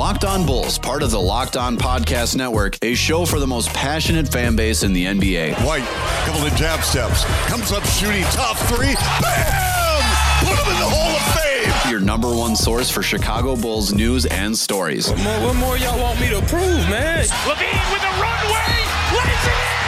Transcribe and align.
Locked 0.00 0.24
On 0.24 0.46
Bulls, 0.46 0.78
part 0.78 1.02
of 1.02 1.10
the 1.10 1.20
Locked 1.20 1.58
On 1.58 1.76
Podcast 1.76 2.34
Network, 2.34 2.78
a 2.80 2.94
show 2.94 3.26
for 3.26 3.38
the 3.38 3.46
most 3.46 3.68
passionate 3.74 4.26
fan 4.26 4.56
base 4.56 4.82
in 4.82 4.94
the 4.94 5.04
NBA. 5.04 5.52
White, 5.62 5.84
couple 6.24 6.40
of 6.40 6.54
jab 6.54 6.80
steps, 6.80 7.22
comes 7.50 7.70
up 7.70 7.84
shooting 7.84 8.22
top 8.32 8.56
three, 8.56 8.94
bam! 9.20 10.02
Put 10.40 10.58
him 10.58 10.72
in 10.72 10.80
the 10.80 10.88
Hall 10.88 11.14
of 11.14 11.82
Fame. 11.84 11.92
Your 11.92 12.00
number 12.00 12.34
one 12.34 12.56
source 12.56 12.88
for 12.88 13.02
Chicago 13.02 13.56
Bulls 13.56 13.92
news 13.92 14.24
and 14.24 14.56
stories. 14.56 15.10
What 15.10 15.18
more, 15.22 15.40
what 15.40 15.56
more 15.56 15.76
y'all 15.76 16.00
want 16.00 16.18
me 16.18 16.30
to 16.30 16.40
prove, 16.46 16.80
man? 16.88 17.26
LaVine 17.44 17.92
with 17.92 18.02
a 18.02 18.22
runway, 18.22 18.72
lays 19.12 19.44
it 19.44 19.74
in. 19.74 19.79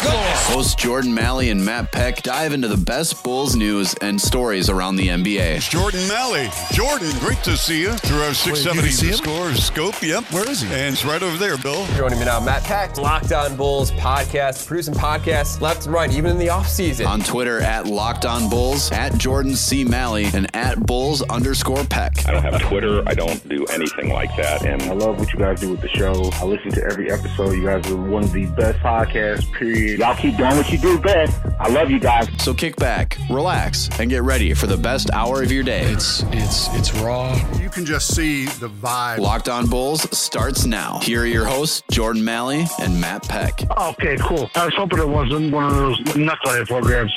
Time 0.00 0.08
my 0.08 0.22
down 0.22 0.30
the 0.32 0.38
floor. 0.40 0.56
Hosts 0.56 0.74
Jordan 0.74 1.14
Malley 1.14 1.50
and 1.50 1.64
Matt 1.64 1.92
Peck 1.92 2.22
dive 2.22 2.52
into 2.52 2.68
the 2.68 2.76
best 2.76 3.22
Bulls 3.22 3.54
news 3.56 3.94
and 4.00 4.20
stories 4.20 4.68
around 4.70 4.96
the 4.96 5.08
NBA. 5.08 5.68
Jordan 5.68 6.06
Malley. 6.08 6.48
Jordan, 6.72 7.10
great 7.20 7.42
to 7.44 7.56
see 7.56 7.82
you 7.82 7.92
through 7.98 8.22
our 8.22 8.34
670 8.34 8.88
see 8.90 9.08
him? 9.08 9.14
score 9.14 9.54
scope. 9.54 10.00
Yep. 10.02 10.24
Where 10.32 10.48
is 10.48 10.62
he? 10.62 10.68
And 10.68 10.94
it's 10.94 11.04
right 11.04 11.22
over 11.22 11.36
there, 11.36 11.56
Bill. 11.58 11.86
Joining 11.96 12.18
me 12.18 12.24
now, 12.24 12.40
Matt 12.40 12.64
Peck, 12.64 12.96
Locked 12.98 13.32
On 13.32 13.56
Bulls 13.56 13.90
podcast, 13.92 14.66
producing 14.66 14.94
podcasts 14.94 15.60
left 15.60 15.84
and 15.86 15.94
right, 15.94 16.10
even 16.12 16.30
in 16.30 16.38
the 16.38 16.48
offseason. 16.48 17.06
On 17.06 17.20
Twitter 17.20 17.60
at 17.60 17.86
Locked 17.86 18.24
On 18.24 18.48
Bulls, 18.48 18.90
at 18.92 19.16
Jordan 19.18 19.54
C. 19.54 19.84
Malley, 19.84 20.26
and 20.34 20.54
at 20.54 20.84
Bulls 20.86 21.22
underscore 21.22 21.84
Peck. 21.84 22.26
I 22.26 22.32
don't 22.32 22.42
have 22.42 22.60
Twitter. 22.62 23.02
I 23.06 23.14
don't 23.14 23.46
do 23.48 23.64
anything 23.66 24.12
like 24.12 24.34
that. 24.36 24.64
And 24.64 24.82
I 24.82 24.92
love 24.92 25.18
what 25.18 25.32
you 25.32 25.38
guys 25.38 25.60
do 25.60 25.70
with 25.70 25.80
the 25.80 25.88
show. 25.88 26.30
I 26.34 26.44
listen 26.44 26.70
to 26.72 26.84
every 26.84 27.10
episode. 27.10 27.52
You 27.52 27.64
guys 27.66 27.90
are 27.90 27.96
one 27.96 28.24
of 28.24 28.32
the 28.32 28.46
best 28.46 28.78
podcasts, 28.80 29.50
period. 29.52 29.87
Y'all 29.96 30.14
keep 30.16 30.36
doing 30.36 30.56
what 30.56 30.70
you 30.70 30.78
do 30.78 30.98
best. 30.98 31.38
I 31.58 31.68
love 31.68 31.90
you 31.90 31.98
guys. 31.98 32.28
So 32.42 32.54
kick 32.54 32.76
back, 32.76 33.16
relax, 33.30 33.88
and 33.98 34.10
get 34.10 34.22
ready 34.22 34.54
for 34.54 34.66
the 34.66 34.76
best 34.76 35.10
hour 35.12 35.42
of 35.42 35.50
your 35.50 35.64
day. 35.64 35.84
It's 35.90 36.22
it's 36.32 36.68
it's 36.74 36.94
raw. 37.00 37.34
You 37.60 37.70
can 37.70 37.84
just 37.84 38.14
see 38.14 38.46
the 38.46 38.68
vibe. 38.68 39.18
Locked 39.18 39.48
On 39.48 39.66
Bulls 39.66 40.02
starts 40.16 40.66
now. 40.66 40.98
Here 41.00 41.22
are 41.22 41.26
your 41.26 41.46
hosts, 41.46 41.82
Jordan 41.90 42.24
Malley 42.24 42.66
and 42.80 43.00
Matt 43.00 43.28
Peck. 43.28 43.62
Okay, 43.70 44.16
cool. 44.18 44.50
I 44.54 44.64
was 44.64 44.74
hoping 44.74 44.98
it 44.98 45.08
wasn't 45.08 45.52
one 45.52 45.64
of 45.64 45.74
those 45.76 45.98
knucklehead 46.00 46.66
programs. 46.68 47.12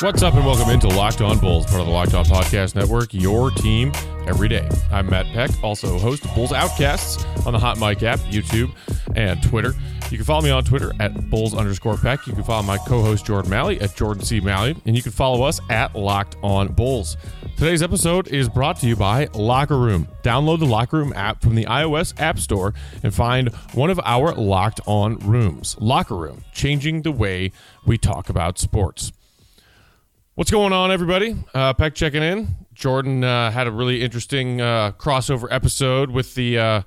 What's 0.00 0.22
up 0.22 0.34
and 0.34 0.46
welcome 0.46 0.70
into 0.70 0.86
Locked 0.86 1.22
On 1.22 1.40
Bulls, 1.40 1.66
part 1.66 1.80
of 1.80 1.88
the 1.88 1.92
Locked 1.92 2.14
On 2.14 2.24
Podcast 2.24 2.76
Network, 2.76 3.12
your 3.12 3.50
team 3.50 3.90
every 4.28 4.46
day. 4.46 4.68
I'm 4.92 5.10
Matt 5.10 5.26
Peck, 5.26 5.50
also 5.60 5.98
host 5.98 6.24
of 6.24 6.32
Bulls 6.36 6.52
Outcasts 6.52 7.24
on 7.44 7.52
the 7.52 7.58
Hot 7.58 7.80
Mic 7.80 8.04
app, 8.04 8.20
YouTube, 8.20 8.72
and 9.16 9.42
Twitter. 9.42 9.74
You 10.08 10.16
can 10.16 10.24
follow 10.24 10.42
me 10.42 10.50
on 10.50 10.62
Twitter 10.62 10.92
at 11.00 11.28
Bulls 11.30 11.52
underscore 11.52 11.96
Peck. 11.96 12.28
You 12.28 12.32
can 12.32 12.44
follow 12.44 12.62
my 12.62 12.78
co-host 12.78 13.26
Jordan 13.26 13.50
Malley 13.50 13.80
at 13.80 13.96
Jordan 13.96 14.22
C. 14.22 14.38
Malley, 14.38 14.76
and 14.86 14.94
you 14.94 15.02
can 15.02 15.10
follow 15.10 15.42
us 15.42 15.60
at 15.68 15.96
Locked 15.96 16.36
On 16.44 16.68
Bulls. 16.68 17.16
Today's 17.56 17.82
episode 17.82 18.28
is 18.28 18.48
brought 18.48 18.78
to 18.80 18.86
you 18.86 18.94
by 18.94 19.26
Locker 19.34 19.78
Room. 19.78 20.06
Download 20.22 20.60
the 20.60 20.66
Locker 20.66 20.98
Room 20.98 21.12
app 21.16 21.42
from 21.42 21.56
the 21.56 21.64
iOS 21.64 22.14
App 22.20 22.38
Store 22.38 22.72
and 23.02 23.12
find 23.12 23.48
one 23.74 23.90
of 23.90 23.98
our 24.04 24.32
Locked 24.32 24.80
On 24.86 25.18
rooms. 25.18 25.76
Locker 25.80 26.14
Room, 26.14 26.44
changing 26.52 27.02
the 27.02 27.10
way 27.10 27.50
we 27.84 27.98
talk 27.98 28.28
about 28.28 28.60
sports. 28.60 29.10
What's 30.38 30.52
going 30.52 30.72
on, 30.72 30.92
everybody? 30.92 31.34
Uh, 31.52 31.74
Peck 31.74 31.96
checking 31.96 32.22
in. 32.22 32.46
Jordan 32.72 33.24
uh, 33.24 33.50
had 33.50 33.66
a 33.66 33.72
really 33.72 34.04
interesting 34.04 34.60
uh, 34.60 34.92
crossover 34.92 35.48
episode 35.50 36.12
with 36.12 36.36
the 36.36 36.56
uh, 36.56 36.82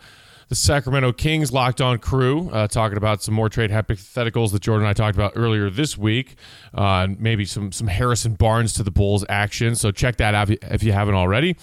the 0.51 0.55
Sacramento 0.55 1.13
Kings 1.13 1.53
locked 1.53 1.79
on 1.79 1.97
crew, 1.97 2.49
uh, 2.49 2.67
talking 2.67 2.97
about 2.97 3.23
some 3.23 3.33
more 3.33 3.47
trade 3.47 3.71
hypotheticals 3.71 4.51
that 4.51 4.61
Jordan 4.61 4.85
and 4.85 4.89
I 4.89 4.91
talked 4.91 5.15
about 5.15 5.31
earlier 5.37 5.69
this 5.69 5.97
week, 5.97 6.35
uh, 6.77 7.05
and 7.05 7.17
maybe 7.21 7.45
some 7.45 7.71
some 7.71 7.87
Harrison 7.87 8.33
Barnes 8.33 8.73
to 8.73 8.83
the 8.83 8.91
Bulls 8.91 9.23
action. 9.29 9.75
So 9.75 9.91
check 9.91 10.17
that 10.17 10.35
out 10.35 10.49
if 10.49 10.83
you, 10.83 10.91
haven't 10.91 11.15
already. 11.15 11.55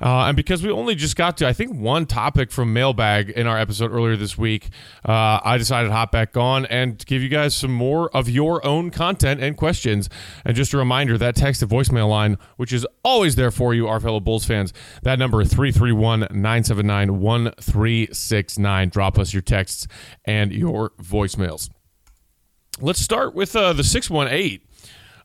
Uh, 0.00 0.26
and 0.26 0.36
because 0.36 0.62
we 0.62 0.70
only 0.70 0.94
just 0.94 1.16
got 1.16 1.38
to, 1.38 1.48
I 1.48 1.52
think, 1.52 1.74
one 1.74 2.06
topic 2.06 2.52
from 2.52 2.72
Mailbag 2.72 3.30
in 3.30 3.48
our 3.48 3.58
episode 3.58 3.90
earlier 3.90 4.14
this 4.14 4.38
week, 4.38 4.70
uh, 5.04 5.40
I 5.42 5.58
decided 5.58 5.88
to 5.88 5.94
hop 5.94 6.12
back 6.12 6.36
on 6.36 6.66
and 6.66 7.04
give 7.06 7.22
you 7.22 7.28
guys 7.28 7.56
some 7.56 7.72
more 7.72 8.14
of 8.16 8.28
your 8.28 8.64
own 8.64 8.92
content 8.92 9.42
and 9.42 9.56
questions. 9.56 10.08
And 10.44 10.54
just 10.54 10.72
a 10.72 10.78
reminder 10.78 11.18
that 11.18 11.34
text 11.34 11.60
to 11.60 11.66
voicemail 11.66 12.08
line, 12.08 12.38
which 12.56 12.72
is 12.72 12.86
always 13.02 13.34
there 13.34 13.50
for 13.50 13.74
you, 13.74 13.88
our 13.88 13.98
fellow 13.98 14.20
Bulls 14.20 14.44
fans, 14.44 14.72
that 15.02 15.18
number 15.18 15.44
331 15.44 16.20
979 16.30 17.20
1369. 18.20 18.88
Drop 18.90 19.18
us 19.18 19.32
your 19.32 19.42
texts 19.42 19.86
and 20.24 20.52
your 20.52 20.90
voicemails. 21.02 21.70
Let's 22.80 23.00
start 23.00 23.34
with 23.34 23.54
uh, 23.56 23.72
the 23.72 23.84
618 23.84 24.60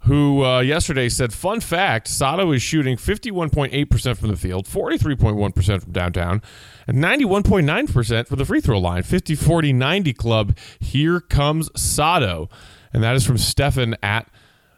who 0.05 0.43
uh, 0.45 0.59
yesterday 0.59 1.09
said, 1.09 1.33
Fun 1.33 1.59
fact 1.59 2.07
Sato 2.07 2.51
is 2.51 2.61
shooting 2.61 2.95
51.8% 2.95 4.17
from 4.17 4.29
the 4.29 4.35
field, 4.35 4.67
43.1% 4.67 5.81
from 5.81 5.91
downtown, 5.91 6.41
and 6.87 6.97
91.9% 7.03 8.27
from 8.27 8.37
the 8.37 8.45
free 8.45 8.61
throw 8.61 8.79
line. 8.79 9.03
50 9.03 9.35
40 9.35 9.73
90 9.73 10.13
club. 10.13 10.57
Here 10.79 11.19
comes 11.19 11.69
Sato. 11.79 12.49
And 12.93 13.03
that 13.03 13.15
is 13.15 13.25
from 13.25 13.37
Stefan 13.37 13.95
at 14.01 14.29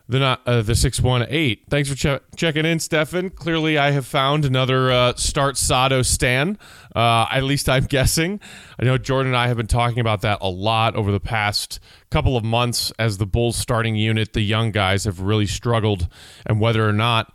the 0.10 0.40
uh, 0.46 0.62
the 0.62 0.76
618. 0.76 1.58
Thanks 1.70 1.90
for 1.90 1.96
che- 1.96 2.20
checking 2.36 2.66
in, 2.66 2.80
Stefan. 2.80 3.30
Clearly, 3.30 3.78
I 3.78 3.92
have 3.92 4.06
found 4.06 4.46
another 4.46 4.92
uh, 4.92 5.14
start 5.16 5.58
Sato 5.58 6.02
stan. 6.02 6.58
Uh, 6.96 7.28
at 7.32 7.44
least 7.44 7.68
I'm 7.68 7.84
guessing. 7.90 8.40
I 8.80 8.86
know 8.86 8.98
Jordan 8.98 9.34
and 9.34 9.38
I 9.38 9.48
have 9.48 9.58
been 9.58 9.68
talking 9.68 10.00
about 10.00 10.22
that 10.22 10.38
a 10.42 10.50
lot 10.50 10.96
over 10.96 11.12
the 11.12 11.20
past 11.20 11.80
couple 12.10 12.38
of 12.38 12.44
months 12.44 12.92
as 12.98 13.18
the 13.18 13.26
Bulls 13.26 13.58
starting 13.58 13.96
unit, 13.96 14.34
the 14.34 14.42
young 14.42 14.72
guys 14.72 15.04
have 15.04 15.20
really 15.20 15.48
struggled, 15.48 16.08
and 16.46 16.60
whether 16.62 16.88
or 16.88 16.94
not 16.94 17.34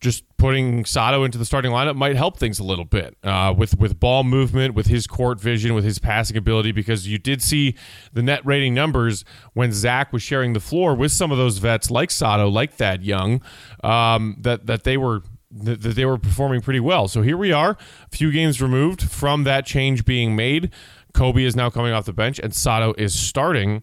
just 0.00 0.24
putting 0.38 0.84
Sato 0.86 1.24
into 1.24 1.36
the 1.36 1.44
starting 1.44 1.72
lineup 1.72 1.94
might 1.94 2.16
help 2.16 2.38
things 2.38 2.58
a 2.58 2.64
little 2.64 2.86
bit 2.86 3.16
uh, 3.22 3.54
with 3.56 3.78
with 3.78 4.00
ball 4.00 4.24
movement, 4.24 4.74
with 4.74 4.86
his 4.86 5.06
court 5.06 5.38
vision, 5.38 5.74
with 5.74 5.84
his 5.84 5.98
passing 5.98 6.36
ability. 6.36 6.72
Because 6.72 7.06
you 7.06 7.18
did 7.18 7.42
see 7.42 7.76
the 8.12 8.22
net 8.22 8.44
rating 8.44 8.74
numbers 8.74 9.24
when 9.52 9.72
Zach 9.72 10.12
was 10.12 10.22
sharing 10.22 10.54
the 10.54 10.60
floor 10.60 10.94
with 10.94 11.12
some 11.12 11.30
of 11.30 11.38
those 11.38 11.58
vets 11.58 11.90
like 11.90 12.10
Sato, 12.10 12.48
like 12.48 12.72
Thad 12.72 13.02
Young, 13.02 13.42
um, 13.84 14.36
that 14.40 14.66
that 14.66 14.84
they 14.84 14.96
were 14.96 15.22
that 15.50 15.80
they 15.80 16.06
were 16.06 16.18
performing 16.18 16.60
pretty 16.60 16.80
well. 16.80 17.08
So 17.08 17.22
here 17.22 17.36
we 17.36 17.52
are, 17.52 17.70
a 17.70 18.16
few 18.16 18.30
games 18.30 18.62
removed 18.62 19.02
from 19.02 19.44
that 19.44 19.66
change 19.66 20.04
being 20.04 20.36
made. 20.36 20.70
Coby 21.12 21.44
is 21.44 21.56
now 21.56 21.70
coming 21.70 21.92
off 21.92 22.06
the 22.06 22.12
bench, 22.12 22.38
and 22.38 22.54
Sato 22.54 22.94
is 22.96 23.14
starting. 23.14 23.82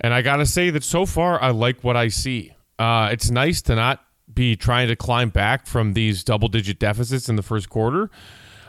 And 0.00 0.12
I 0.12 0.22
gotta 0.22 0.46
say 0.46 0.70
that 0.70 0.84
so 0.84 1.06
far, 1.06 1.40
I 1.42 1.50
like 1.50 1.82
what 1.82 1.96
I 1.96 2.08
see. 2.08 2.54
Uh, 2.78 3.08
it's 3.10 3.30
nice 3.30 3.62
to 3.62 3.74
not 3.74 4.04
be 4.34 4.56
trying 4.56 4.88
to 4.88 4.96
climb 4.96 5.30
back 5.30 5.66
from 5.66 5.94
these 5.94 6.24
double 6.24 6.48
digit 6.48 6.78
deficits 6.78 7.28
in 7.28 7.36
the 7.36 7.42
first 7.42 7.68
quarter. 7.68 8.10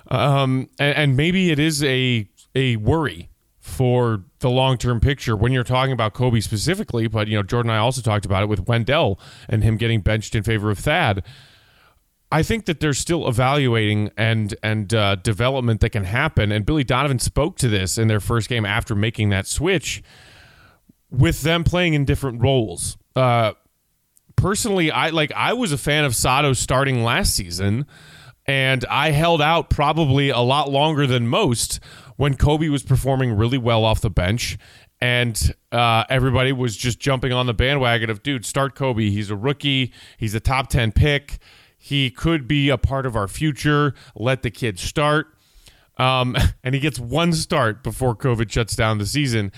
Um, 0.10 0.70
and, 0.80 0.98
and 0.98 1.18
maybe 1.18 1.52
it 1.52 1.60
is 1.60 1.84
a 1.84 2.28
a 2.56 2.76
worry 2.78 3.30
for 3.60 4.26
the 4.40 4.50
long 4.50 4.78
term 4.78 5.00
picture 5.00 5.38
when 5.38 5.54
you're 5.54 5.64
talking 5.64 5.94
about 5.94 6.14
Coby 6.14 6.44
specifically, 6.44 7.08
but 7.08 7.28
you 7.30 7.38
know, 7.38 7.44
Jordan 7.44 7.70
and 7.70 7.78
I 7.78 7.82
also 7.82 8.02
talked 8.02 8.26
about 8.26 8.44
it 8.44 8.50
with 8.50 8.68
Wendell 8.68 9.20
and 9.48 9.64
him 9.64 9.78
getting 9.78 10.02
benched 10.02 10.36
in 10.36 10.44
favor 10.44 10.70
of 10.70 10.80
Thad. 10.80 11.24
I 12.30 12.44
think 12.44 12.66
that 12.66 12.80
they're 12.80 12.94
still 12.94 13.28
evaluating 13.28 14.12
and 14.18 14.54
and 14.62 14.94
uh, 14.94 15.16
development 15.16 15.82
that 15.82 15.92
can 15.92 16.04
happen. 16.04 16.52
And 16.52 16.66
Billy 16.66 16.84
Donovan 16.84 17.20
spoke 17.20 17.58
to 17.58 17.70
this 17.70 17.98
in 17.98 18.10
their 18.10 18.20
first 18.20 18.50
game 18.50 18.66
after 18.66 18.96
making 18.96 19.30
that 19.30 19.48
switch, 19.48 20.04
with 21.10 21.44
them 21.44 21.64
playing 21.64 21.94
in 21.94 22.06
different 22.06 22.42
roles. 22.42 22.98
Uh, 23.16 23.54
personally, 24.36 24.92
I 24.92 25.10
like 25.10 25.32
I 25.34 25.54
was 25.54 25.72
a 25.72 25.78
fan 25.78 26.06
of 26.06 26.16
Sato 26.16 26.54
starting 26.54 27.04
last 27.04 27.36
season, 27.36 27.86
and 28.46 28.86
I 28.86 29.12
held 29.12 29.42
out 29.42 29.70
probably 29.70 30.30
a 30.30 30.40
lot 30.40 30.70
longer 30.70 31.08
than 31.08 31.28
most 31.28 31.80
when 32.18 32.36
Coby 32.36 32.70
was 32.70 32.84
performing 32.84 33.34
really 33.34 33.58
well 33.58 33.84
off 33.86 34.02
the 34.02 34.10
bench. 34.10 34.58
And 35.02 35.54
uh, 35.72 36.06
everybody 36.10 36.54
was 36.54 36.78
just 36.78 37.00
jumping 37.00 37.34
on 37.34 37.46
the 37.46 37.54
bandwagon 37.54 38.10
of, 38.10 38.24
dude, 38.24 38.46
start 38.46 38.74
Coby. 38.76 39.10
He's 39.10 39.30
a 39.30 39.36
rookie. 39.36 39.92
He's 40.18 40.34
a 40.34 40.40
top 40.40 40.70
10 40.70 40.94
pick. 40.94 41.40
He 41.78 42.10
could 42.10 42.48
be 42.48 42.70
a 42.70 42.78
part 42.78 43.06
of 43.06 43.16
our 43.16 43.28
future. 43.28 43.94
Let 44.16 44.44
the 44.44 44.52
kid 44.52 44.80
start. 44.80 45.36
Um, 45.98 46.38
and 46.64 46.74
he 46.74 46.80
gets 46.80 47.00
one 47.00 47.34
start 47.34 47.84
before 47.84 48.16
COVID 48.16 48.50
shuts 48.50 48.76
down 48.76 48.98
the 48.98 49.06
season. 49.06 49.52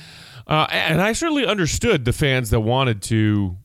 Uh, 0.47 0.67
and 0.71 1.01
I 1.01 1.13
certainly 1.13 1.45
understood 1.45 2.05
the 2.05 2.13
fans 2.13 2.49
that 2.49 2.61
wanted 2.61 3.01
to 3.03 3.57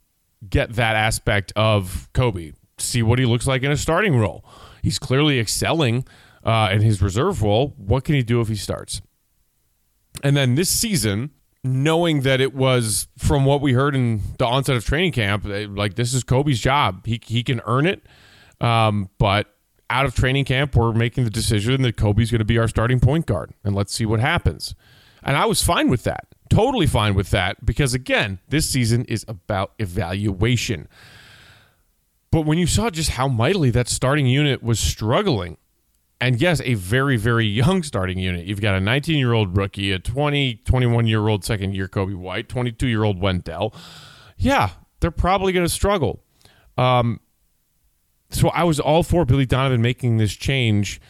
get 0.49 0.75
that 0.75 0.97
aspect 0.97 1.53
of 1.57 2.09
Coby, 2.15 2.55
see 2.79 3.03
what 3.03 3.19
he 3.19 3.27
looks 3.27 3.47
like 3.47 3.63
in 3.63 3.71
a 3.71 3.77
starting 3.77 4.17
role. 4.17 4.45
He's 4.83 4.99
clearly 4.99 5.39
excelling 5.39 6.07
uh, 6.45 6.71
in 6.73 6.81
his 6.81 7.03
reserve 7.03 7.43
role. 7.43 7.75
What 7.77 8.05
can 8.05 8.15
he 8.15 8.23
do 8.23 8.41
if 8.41 8.49
he 8.49 8.57
starts? 8.57 9.03
And 10.23 10.37
then 10.37 10.55
this 10.55 10.71
season, 10.71 11.31
knowing 11.63 12.23
that 12.23 12.41
it 12.41 12.55
was 12.55 13.09
from 13.19 13.45
what 13.45 13.61
we 13.61 13.73
heard 13.75 13.95
in 13.95 14.23
the 14.39 14.47
onset 14.47 14.77
of 14.77 14.85
training 14.85 15.13
camp, 15.13 15.45
like 15.45 15.95
this 15.95 16.15
is 16.15 16.25
Coby's 16.25 16.61
job. 16.61 17.07
He 17.07 17.21
he 17.25 17.43
can 17.43 17.61
earn 17.67 17.87
it. 17.87 18.03
Um, 18.61 19.09
but 19.19 19.55
out 19.89 20.07
of 20.07 20.15
training 20.15 20.45
camp, 20.45 20.77
we're 20.77 20.93
making 20.93 21.25
the 21.25 21.31
decision 21.31 21.83
that 21.83 21.97
Coby's 21.97 22.31
going 22.31 22.41
to 22.41 22.45
be 22.45 22.59
our 22.59 22.69
starting 22.69 23.01
point 23.01 23.27
guard, 23.27 23.53
and 23.65 23.75
let's 23.75 23.93
see 23.93 24.07
what 24.07 24.21
happens. 24.21 24.75
And 25.23 25.37
I 25.37 25.47
was 25.47 25.63
fine 25.63 25.89
with 25.91 26.05
that, 26.05 26.30
totally 26.51 26.87
fine 26.87 27.15
with 27.15 27.31
that, 27.31 27.65
because 27.65 27.95
again, 27.95 28.41
this 28.49 28.69
season 28.69 29.05
is 29.07 29.25
about 29.27 29.73
evaluation. 29.79 30.89
But 32.31 32.43
when 32.43 32.59
you 32.59 32.67
saw 32.67 32.91
just 32.91 33.11
how 33.11 33.29
mightily 33.29 33.71
that 33.71 33.89
starting 33.89 34.27
unit 34.27 34.63
was 34.63 34.79
struggling, 34.79 35.57
and 36.21 36.41
yes, 36.41 36.61
a 36.65 36.75
very, 36.75 37.17
very 37.17 37.47
young 37.47 37.83
starting 37.83 38.19
unit. 38.19 38.45
You've 38.45 38.61
got 38.61 38.75
a 38.75 38.81
19 38.81 39.17
year 39.17 39.33
old 39.33 39.57
rookie, 39.57 39.91
a 39.93 39.99
20, 39.99 40.57
21 40.57 41.07
year 41.07 41.27
old 41.27 41.45
second 41.45 41.75
year 41.75 41.89
Coby 41.89 42.15
White, 42.15 42.49
22 42.49 42.87
year 42.87 43.05
old 43.05 43.21
Wendell. 43.21 43.75
Yeah, 44.37 44.71
they're 45.01 45.11
probably 45.11 45.53
going 45.53 45.65
to 45.65 45.73
struggle. 45.73 46.23
Um, 46.77 47.21
so 48.31 48.49
I 48.51 48.65
was 48.65 48.79
all 48.79 49.03
for 49.03 49.25
Billy 49.25 49.47
Donovan 49.47 49.81
making 49.81 50.19
this 50.19 50.35
change 50.35 51.01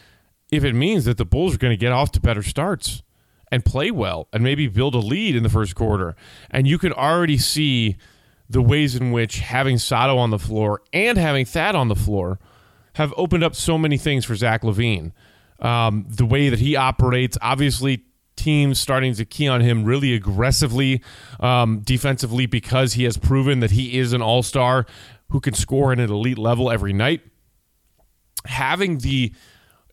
if 0.49 0.63
it 0.63 0.73
means 0.73 1.05
that 1.05 1.17
the 1.17 1.25
Bulls 1.25 1.55
are 1.55 1.57
going 1.57 1.71
to 1.71 1.77
get 1.77 1.91
off 1.91 2.11
to 2.11 2.19
better 2.19 2.43
starts 2.43 3.03
and 3.51 3.65
play 3.65 3.91
well 3.91 4.27
and 4.31 4.43
maybe 4.43 4.67
build 4.67 4.95
a 4.95 4.99
lead 4.99 5.35
in 5.35 5.43
the 5.43 5.49
first 5.49 5.75
quarter. 5.75 6.15
And 6.49 6.67
you 6.67 6.77
can 6.77 6.93
already 6.93 7.37
see 7.37 7.97
the 8.49 8.61
ways 8.61 8.95
in 8.95 9.11
which 9.11 9.39
having 9.39 9.77
Sato 9.77 10.17
on 10.17 10.29
the 10.29 10.39
floor 10.39 10.81
and 10.93 11.17
having 11.17 11.45
Thad 11.45 11.75
on 11.75 11.87
the 11.87 11.95
floor 11.95 12.39
have 12.95 13.13
opened 13.15 13.43
up 13.43 13.55
so 13.55 13.77
many 13.77 13.97
things 13.97 14.25
for 14.25 14.35
Zach 14.35 14.63
LaVine. 14.63 15.11
Um, 15.59 16.05
the 16.09 16.25
way 16.25 16.49
that 16.49 16.59
he 16.59 16.75
operates, 16.75 17.37
obviously, 17.41 18.03
teams 18.35 18.79
starting 18.79 19.13
to 19.13 19.25
key 19.25 19.47
on 19.47 19.61
him 19.61 19.83
really 19.83 20.13
aggressively 20.13 21.01
um, 21.39 21.79
defensively 21.81 22.45
because 22.45 22.93
he 22.93 23.03
has 23.03 23.17
proven 23.17 23.59
that 23.59 23.71
he 23.71 23.97
is 23.97 24.13
an 24.13 24.21
all 24.21 24.41
star 24.41 24.85
who 25.29 25.39
can 25.39 25.53
score 25.53 25.91
at 25.91 25.99
an 25.99 26.09
elite 26.09 26.37
level 26.37 26.71
every 26.71 26.93
night. 26.93 27.21
Having 28.45 28.99
the 28.99 29.33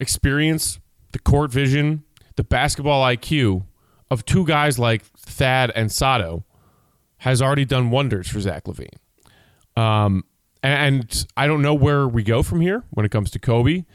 experience, 0.00 0.80
the 1.12 1.18
court 1.18 1.52
vision, 1.52 2.04
the 2.38 2.44
basketball 2.44 3.04
IQ 3.04 3.64
of 4.12 4.24
two 4.24 4.46
guys 4.46 4.78
like 4.78 5.02
Thad 5.02 5.72
and 5.74 5.90
Sato 5.90 6.44
has 7.18 7.42
already 7.42 7.64
done 7.64 7.90
wonders 7.90 8.28
for 8.28 8.38
Zach 8.38 8.62
LaVine. 8.64 8.94
Um, 9.76 10.22
and 10.62 11.26
I 11.36 11.48
don't 11.48 11.62
know 11.62 11.74
where 11.74 12.06
we 12.06 12.22
go 12.22 12.44
from 12.44 12.60
here 12.60 12.84
when 12.90 13.04
it 13.04 13.10
comes 13.10 13.32
to 13.32 13.40
Coby. 13.40 13.86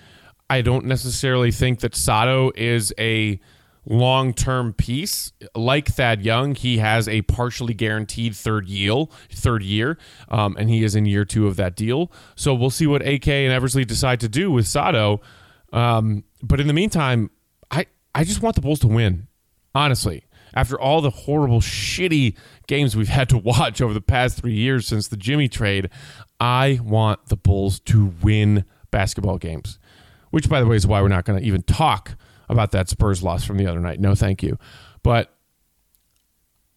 I 0.50 0.62
don't 0.62 0.84
necessarily 0.84 1.51
think 1.51 1.80
that 1.80 1.95
Sato 1.95 2.51
is 2.54 2.94
a 3.00 3.40
long 3.86 4.34
term 4.34 4.74
piece. 4.74 5.31
Like 5.56 5.88
Thad 5.88 6.22
Young, 6.22 6.54
he 6.54 6.80
has 6.80 7.07
a 7.07 7.22
partially 7.22 7.74
guaranteed 7.74 8.36
third 8.36 8.68
year, 8.68 9.06
third 9.31 9.63
year, 9.63 9.98
um, 10.28 10.57
and 10.60 10.69
he 10.69 10.84
is 10.84 10.96
in 10.96 11.06
year 11.06 11.24
two 11.24 11.48
of 11.48 11.56
that 11.56 11.78
deal. 11.78 12.12
So 12.36 12.54
we'll 12.54 12.72
see 12.72 12.88
what 12.88 13.07
AK 13.07 13.30
and 13.30 13.54
Eversley 13.54 13.86
decide 13.86 14.19
to 14.19 14.28
do 14.28 14.51
with 14.51 14.68
Sato. 14.68 15.22
Um, 15.72 16.25
but 16.42 16.60
in 16.60 16.68
the 16.68 16.74
meantime, 16.74 17.30
I 18.15 18.24
just 18.24 18.42
want 18.42 18.56
the 18.56 18.62
Bulls 18.62 18.80
to 18.80 18.88
win. 18.88 19.27
Honestly, 19.75 20.25
after 20.54 20.80
all 20.80 21.01
the 21.01 21.10
horrible, 21.10 21.60
shitty 21.60 22.36
games 22.68 22.95
we've 22.95 23.07
had 23.07 23.30
to 23.30 23.38
watch 23.44 23.81
over 23.81 23.94
the 23.94 24.01
past 24.01 24.38
three 24.38 24.54
years 24.54 24.88
since 24.88 25.07
the 25.07 25.18
Jimmy 25.18 25.48
trade, 25.48 25.89
I 26.39 26.80
want 26.83 27.27
the 27.27 27.38
Bulls 27.38 27.80
to 27.81 28.13
win 28.21 28.65
basketball 28.92 29.38
games. 29.38 29.80
Which, 30.30 30.50
by 30.50 30.60
the 30.60 30.68
way, 30.68 30.75
is 30.75 30.88
why 30.88 31.01
we're 31.01 31.10
not 31.10 31.25
going 31.25 31.39
to 31.39 31.45
even 31.45 31.62
talk 31.63 32.15
about 32.50 32.71
that 32.71 32.89
Spurs 32.89 33.21
loss 33.21 33.44
from 33.44 33.57
the 33.57 33.68
other 33.68 33.80
night. 33.80 34.00
No, 34.00 34.15
thank 34.15 34.42
you. 34.42 34.57
But 35.04 35.36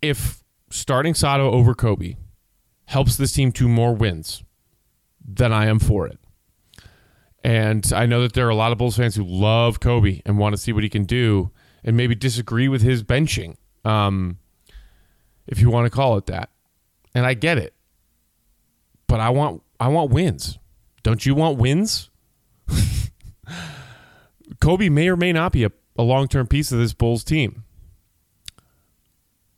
if 0.03 0.43
starting 0.71 1.15
Sato 1.15 1.51
over 1.51 1.75
Coby 1.75 2.17
helps 2.87 3.17
this 3.17 3.33
team 3.33 3.53
to 3.53 3.69
more 3.69 3.95
wins, 3.95 4.45
then 5.25 5.53
I 5.53 5.67
am 5.67 5.79
for 5.79 6.07
it. 6.07 6.19
And 7.47 7.93
I 7.95 8.07
know 8.07 8.23
that 8.23 8.33
there 8.33 8.45
are 8.49 8.51
a 8.51 8.57
lot 8.57 8.73
of 8.73 8.79
Bulls 8.79 8.97
fans 8.97 9.15
who 9.15 9.23
love 9.23 9.79
Coby 9.79 10.21
and 10.27 10.37
want 10.37 10.55
to 10.55 10.57
see 10.61 10.73
what 10.73 10.83
he 10.83 10.89
can 10.89 11.05
do 11.05 11.53
and 11.85 11.97
maybe 11.97 12.17
disagree 12.17 12.67
with 12.67 12.83
his 12.83 13.05
benching, 13.05 13.55
um, 13.85 14.39
if 15.47 15.61
you 15.61 15.71
want 15.71 15.87
to 15.87 15.91
call 15.91 16.17
it 16.17 16.27
that. 16.27 16.51
And 17.15 17.25
I 17.25 17.35
get 17.35 17.57
it. 17.57 17.73
But 19.07 19.21
I 19.21 19.31
want 19.31 19.63
I 19.79 19.87
want 19.87 20.11
wins. 20.11 20.59
Don't 21.05 21.25
you 21.25 21.37
want 21.37 21.57
wins? 21.57 22.11
Coby 24.61 24.91
may 24.91 25.09
or 25.09 25.17
may 25.17 25.33
not 25.33 25.53
be 25.53 25.63
a, 25.63 25.71
a 25.97 26.03
long 26.03 26.27
term 26.27 26.49
piece 26.49 26.73
of 26.73 26.81
this 26.81 26.95
Bulls 26.95 27.23
team. 27.23 27.63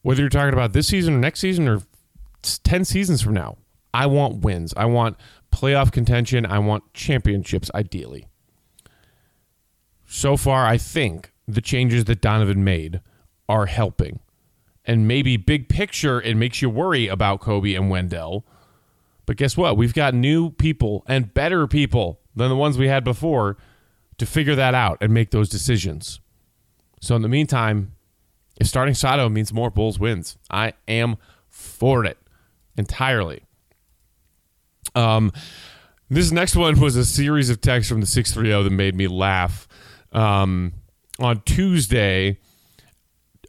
Whether 0.03 0.21
you're 0.21 0.29
talking 0.29 0.53
about 0.53 0.75
this 0.75 0.89
season 0.89 1.15
or 1.15 1.19
next 1.21 1.41
season 1.41 1.67
or 1.67 1.81
10 2.43 2.85
seasons 2.85 3.23
from 3.23 3.33
now, 3.33 3.57
I 3.95 4.05
want 4.05 4.43
wins. 4.45 4.75
I 4.77 4.85
want 4.85 5.17
playoff 5.53 5.93
contention. 5.93 6.47
I 6.47 6.59
want 6.59 6.93
championships, 6.95 7.71
ideally. 7.75 8.29
So 10.07 10.37
far, 10.37 10.67
I 10.67 10.79
think 10.79 11.33
the 11.47 11.61
changes 11.61 12.05
that 12.05 12.21
Donovan 12.21 12.65
made 12.65 13.01
are 13.49 13.67
helping. 13.67 14.21
And 14.85 15.07
maybe 15.07 15.37
big 15.37 15.69
picture, 15.69 16.21
it 16.23 16.37
makes 16.37 16.63
you 16.63 16.71
worry 16.71 17.09
about 17.09 17.41
Coby 17.41 17.77
and 17.77 17.91
Wendell. 17.91 18.47
But 19.27 19.37
guess 19.37 19.57
what? 19.57 19.77
We've 19.77 19.93
got 19.93 20.15
new 20.15 20.51
people 20.51 21.05
and 21.07 21.35
better 21.35 21.67
people 21.67 22.21
than 22.35 22.49
the 22.49 22.57
ones 22.57 22.79
we 22.79 22.89
had 22.89 23.05
before 23.05 23.59
to 24.17 24.27
figure 24.27 24.55
that 24.55 24.75
out 24.75 24.99
and 25.01 25.13
make 25.13 25.31
those 25.31 25.49
decisions. 25.49 26.21
So 27.01 27.15
in 27.15 27.23
the 27.23 27.29
meantime, 27.29 27.93
if 28.61 28.67
starting 28.67 28.95
Sato 28.95 29.29
means 29.29 29.53
more 29.53 29.71
Bulls 29.71 29.99
wins, 29.99 30.39
I 30.51 30.73
am 30.89 31.17
for 31.49 32.05
it 32.05 32.19
entirely. 32.77 33.43
Um, 34.99 35.33
this 36.11 36.33
next 36.33 36.57
one 36.57 36.81
was 36.81 36.97
a 36.97 37.05
series 37.05 37.51
of 37.51 37.61
texts 37.61 37.89
from 37.91 38.01
the 38.01 38.07
630 38.07 38.69
that 38.69 38.75
made 38.75 38.95
me 38.95 39.07
laugh. 39.07 39.69
Um, 40.13 40.73
on 41.21 41.43
Tuesday, 41.45 42.39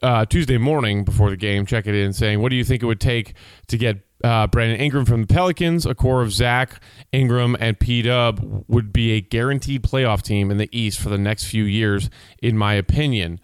uh, 0.01 0.25
Tuesday 0.25 0.57
morning 0.57 1.03
before 1.03 1.29
the 1.29 1.37
game, 1.37 1.65
check 1.65 1.87
it 1.87 1.95
in 1.95 2.13
saying, 2.13 2.41
What 2.41 2.49
do 2.49 2.55
you 2.55 2.63
think 2.63 2.83
it 2.83 2.85
would 2.85 2.99
take 2.99 3.33
to 3.67 3.77
get 3.77 4.01
uh, 4.23 4.47
Brandon 4.47 4.79
Ingram 4.79 5.05
from 5.05 5.21
the 5.21 5.27
Pelicans, 5.27 5.85
a 5.85 5.95
core 5.95 6.21
of 6.21 6.33
Zach, 6.33 6.81
Ingram, 7.13 7.55
and 7.59 7.79
P 7.79 8.01
Dub 8.01 8.65
would 8.67 8.91
be 8.91 9.13
a 9.13 9.21
guaranteed 9.21 9.81
playoff 9.83 10.21
team 10.21 10.51
in 10.51 10.57
the 10.57 10.69
East 10.77 10.99
for 10.99 11.09
the 11.09 11.17
next 11.17 11.45
few 11.45 11.63
years, 11.63 12.09
in 12.41 12.57
my 12.57 12.73
opinion. 12.73 13.39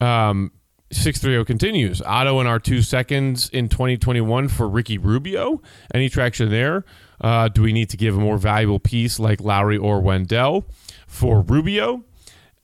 Um, 0.00 0.52
630 0.92 1.46
continues. 1.46 2.02
Otto 2.02 2.40
and 2.40 2.48
our 2.48 2.58
two 2.58 2.82
seconds 2.82 3.48
in 3.50 3.68
2021 3.68 4.48
for 4.48 4.68
Ricky 4.68 4.98
Rubio. 4.98 5.62
Any 5.94 6.08
traction 6.08 6.50
there? 6.50 6.84
Uh, 7.20 7.48
do 7.48 7.62
we 7.62 7.72
need 7.72 7.90
to 7.90 7.96
give 7.96 8.16
a 8.16 8.20
more 8.20 8.38
valuable 8.38 8.80
piece 8.80 9.18
like 9.18 9.40
Lauri 9.40 9.76
or 9.76 10.00
Wendell 10.00 10.64
for 11.06 11.42
Rubio? 11.42 12.04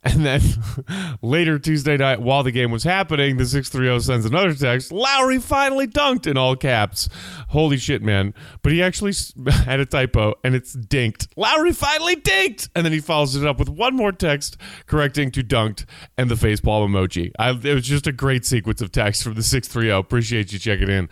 And 0.06 0.24
then 0.24 0.40
later 1.22 1.58
Tuesday 1.58 1.96
night, 1.96 2.22
while 2.22 2.44
the 2.44 2.52
game 2.52 2.70
was 2.70 2.84
happening, 2.84 3.38
the 3.38 3.44
630 3.44 4.04
sends 4.04 4.24
another 4.24 4.54
text 4.54 4.92
Lauri 4.92 5.40
finally 5.40 5.88
dunked 5.88 6.28
in 6.28 6.36
all 6.36 6.54
caps. 6.54 7.08
Holy 7.48 7.76
shit, 7.76 8.02
man. 8.02 8.32
But 8.62 8.70
he 8.70 8.84
actually 8.84 9.14
had 9.50 9.80
a 9.80 9.86
typo 9.86 10.34
and 10.44 10.54
it's 10.54 10.76
dinked. 10.76 11.26
Lauri 11.36 11.72
finally 11.72 12.14
dinked. 12.14 12.68
And 12.76 12.84
then 12.84 12.92
he 12.92 13.00
follows 13.00 13.34
it 13.34 13.44
up 13.44 13.58
with 13.58 13.68
one 13.68 13.96
more 13.96 14.12
text 14.12 14.58
correcting 14.86 15.32
to 15.32 15.42
dunked 15.42 15.86
and 16.16 16.30
the 16.30 16.36
facepalm 16.36 16.88
emoji. 16.88 17.32
I, 17.36 17.50
it 17.50 17.74
was 17.74 17.84
just 17.84 18.06
a 18.06 18.12
great 18.12 18.46
sequence 18.46 18.80
of 18.80 18.92
texts 18.92 19.24
from 19.24 19.34
the 19.34 19.42
630. 19.42 19.90
Appreciate 19.90 20.52
you 20.52 20.60
checking 20.60 20.88
in. 20.88 21.08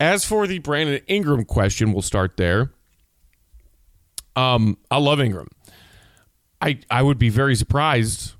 As 0.00 0.24
for 0.24 0.48
the 0.48 0.58
Brandon 0.58 1.00
Ingram 1.06 1.44
question, 1.44 1.92
we'll 1.92 2.02
start 2.02 2.36
there. 2.36 2.72
Um, 4.36 4.78
I 4.90 4.98
love 4.98 5.20
Ingram. 5.20 5.48
I 6.60 6.78
I 6.90 7.02
would 7.02 7.18
be 7.18 7.28
very 7.28 7.54
surprised 7.54 8.34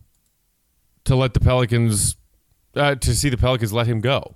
to 1.04 1.14
let 1.14 1.34
the 1.34 1.40
Pelicans 1.40 2.16
uh, 2.74 2.94
to 2.96 3.14
see 3.14 3.28
the 3.28 3.36
Pelicans 3.36 3.72
let 3.72 3.86
him 3.86 4.00
go. 4.00 4.34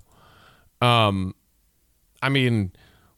Um, 0.81 1.35
I 2.21 2.29
mean, 2.29 2.71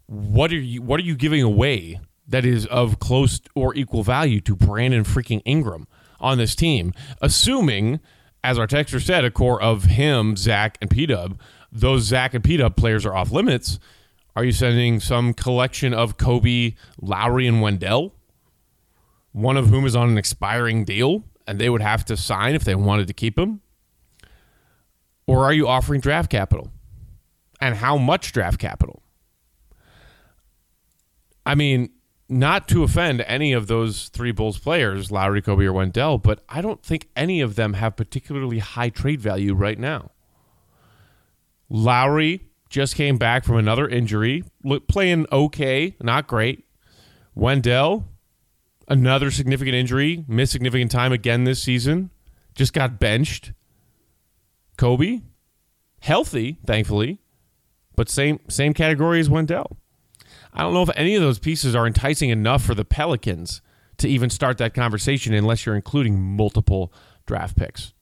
what 0.07 0.51
are 0.51 0.59
you 0.59 0.81
what 0.81 0.99
are 0.99 1.03
you 1.03 1.15
giving 1.15 1.41
away 1.41 1.99
that 2.27 2.45
is 2.45 2.65
of 2.67 2.99
close 2.99 3.41
or 3.55 3.75
equal 3.75 4.03
value 4.03 4.39
to 4.41 4.55
Brandon 4.55 5.03
freaking 5.03 5.41
Ingram 5.45 5.87
on 6.19 6.37
this 6.37 6.55
team? 6.55 6.93
Assuming, 7.21 7.99
as 8.43 8.57
our 8.57 8.67
texter 8.67 9.01
said, 9.01 9.25
a 9.25 9.31
core 9.31 9.61
of 9.61 9.85
him, 9.85 10.35
Zach, 10.35 10.77
and 10.81 10.89
P 10.89 11.05
Dub. 11.05 11.39
Those 11.71 12.03
Zach 12.03 12.33
and 12.33 12.43
P 12.43 12.57
Dub 12.57 12.75
players 12.75 13.05
are 13.05 13.15
off 13.15 13.31
limits. 13.31 13.79
Are 14.35 14.43
you 14.43 14.51
sending 14.51 14.99
some 14.99 15.33
collection 15.33 15.93
of 15.93 16.17
Coby, 16.17 16.75
Lauri, 17.01 17.47
and 17.47 17.61
Wendell? 17.61 18.13
One 19.31 19.57
of 19.57 19.67
whom 19.67 19.85
is 19.85 19.95
on 19.95 20.09
an 20.09 20.17
expiring 20.17 20.83
deal 20.85 21.23
and 21.47 21.59
they 21.59 21.69
would 21.69 21.81
have 21.81 22.05
to 22.05 22.17
sign 22.17 22.55
if 22.55 22.63
they 22.63 22.75
wanted 22.75 23.07
to 23.07 23.13
keep 23.13 23.37
him? 23.37 23.61
Or 25.27 25.45
are 25.45 25.53
you 25.53 25.67
offering 25.67 26.01
draft 26.01 26.29
capital? 26.29 26.71
And 27.59 27.75
how 27.75 27.97
much 27.97 28.31
draft 28.33 28.59
capital? 28.59 29.01
I 31.45 31.55
mean, 31.55 31.91
not 32.27 32.67
to 32.69 32.83
offend 32.83 33.21
any 33.21 33.51
of 33.51 33.67
those 33.67 34.09
three 34.09 34.31
Bulls 34.31 34.57
players, 34.57 35.11
Lauri, 35.11 35.41
Coby, 35.41 35.65
or 35.65 35.73
Wendell, 35.73 36.17
but 36.17 36.43
I 36.47 36.61
don't 36.61 36.81
think 36.81 37.09
any 37.15 37.41
of 37.41 37.55
them 37.55 37.73
have 37.73 37.95
particularly 37.95 38.59
high 38.59 38.89
trade 38.89 39.21
value 39.21 39.53
right 39.53 39.77
now. 39.77 40.11
Lauri 41.69 42.47
just 42.69 42.95
came 42.95 43.17
back 43.17 43.43
from 43.43 43.57
another 43.57 43.87
injury, 43.87 44.43
playing 44.87 45.25
okay, 45.31 45.95
not 46.01 46.27
great. 46.27 46.65
Wendell, 47.35 48.05
another 48.87 49.31
significant 49.31 49.75
injury, 49.75 50.25
missed 50.27 50.51
significant 50.51 50.91
time 50.91 51.11
again 51.11 51.43
this 51.43 51.61
season, 51.61 52.11
just 52.55 52.73
got 52.73 52.99
benched. 52.99 53.53
Coby, 54.77 55.21
healthy, 55.99 56.57
thankfully, 56.65 57.19
but 57.95 58.09
same 58.09 58.39
same 58.47 58.73
category 58.73 59.19
as 59.19 59.29
Wendell. 59.29 59.77
I 60.53 60.61
don't 60.61 60.73
know 60.73 60.81
if 60.81 60.89
any 60.95 61.15
of 61.15 61.21
those 61.21 61.39
pieces 61.39 61.75
are 61.75 61.87
enticing 61.87 62.29
enough 62.29 62.63
for 62.63 62.75
the 62.75 62.85
Pelicans 62.85 63.61
to 63.97 64.07
even 64.09 64.29
start 64.29 64.57
that 64.57 64.73
conversation 64.73 65.33
unless 65.33 65.65
you're 65.65 65.75
including 65.75 66.19
multiple 66.19 66.91
draft 67.25 67.55
picks. 67.55 67.93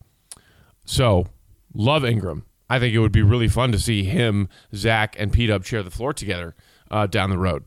So, 0.86 1.28
love 1.74 2.06
Ingram. 2.06 2.46
I 2.70 2.80
think 2.80 2.94
it 2.94 3.00
would 3.00 3.12
be 3.12 3.22
really 3.22 3.48
fun 3.48 3.72
to 3.72 3.80
see 3.80 4.04
him, 4.04 4.48
Zach, 4.74 5.16
and 5.20 5.34
P 5.34 5.48
Dub 5.48 5.66
share 5.66 5.84
the 5.84 5.92
floor 5.92 6.14
together 6.14 6.56
uh, 6.90 7.08
down 7.08 7.30
the 7.30 7.38
road. 7.38 7.66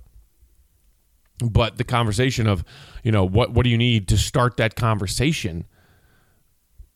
But 1.39 1.77
the 1.79 1.85
conversation 1.85 2.47
of, 2.47 2.65
you 3.03 3.11
know, 3.11 3.25
what 3.25 3.53
what 3.53 3.65
do 3.65 3.71
you 3.71 3.79
need 3.79 4.09
to 4.09 4.17
start 4.17 4.57
that 4.59 4.77
conversation? 4.77 5.65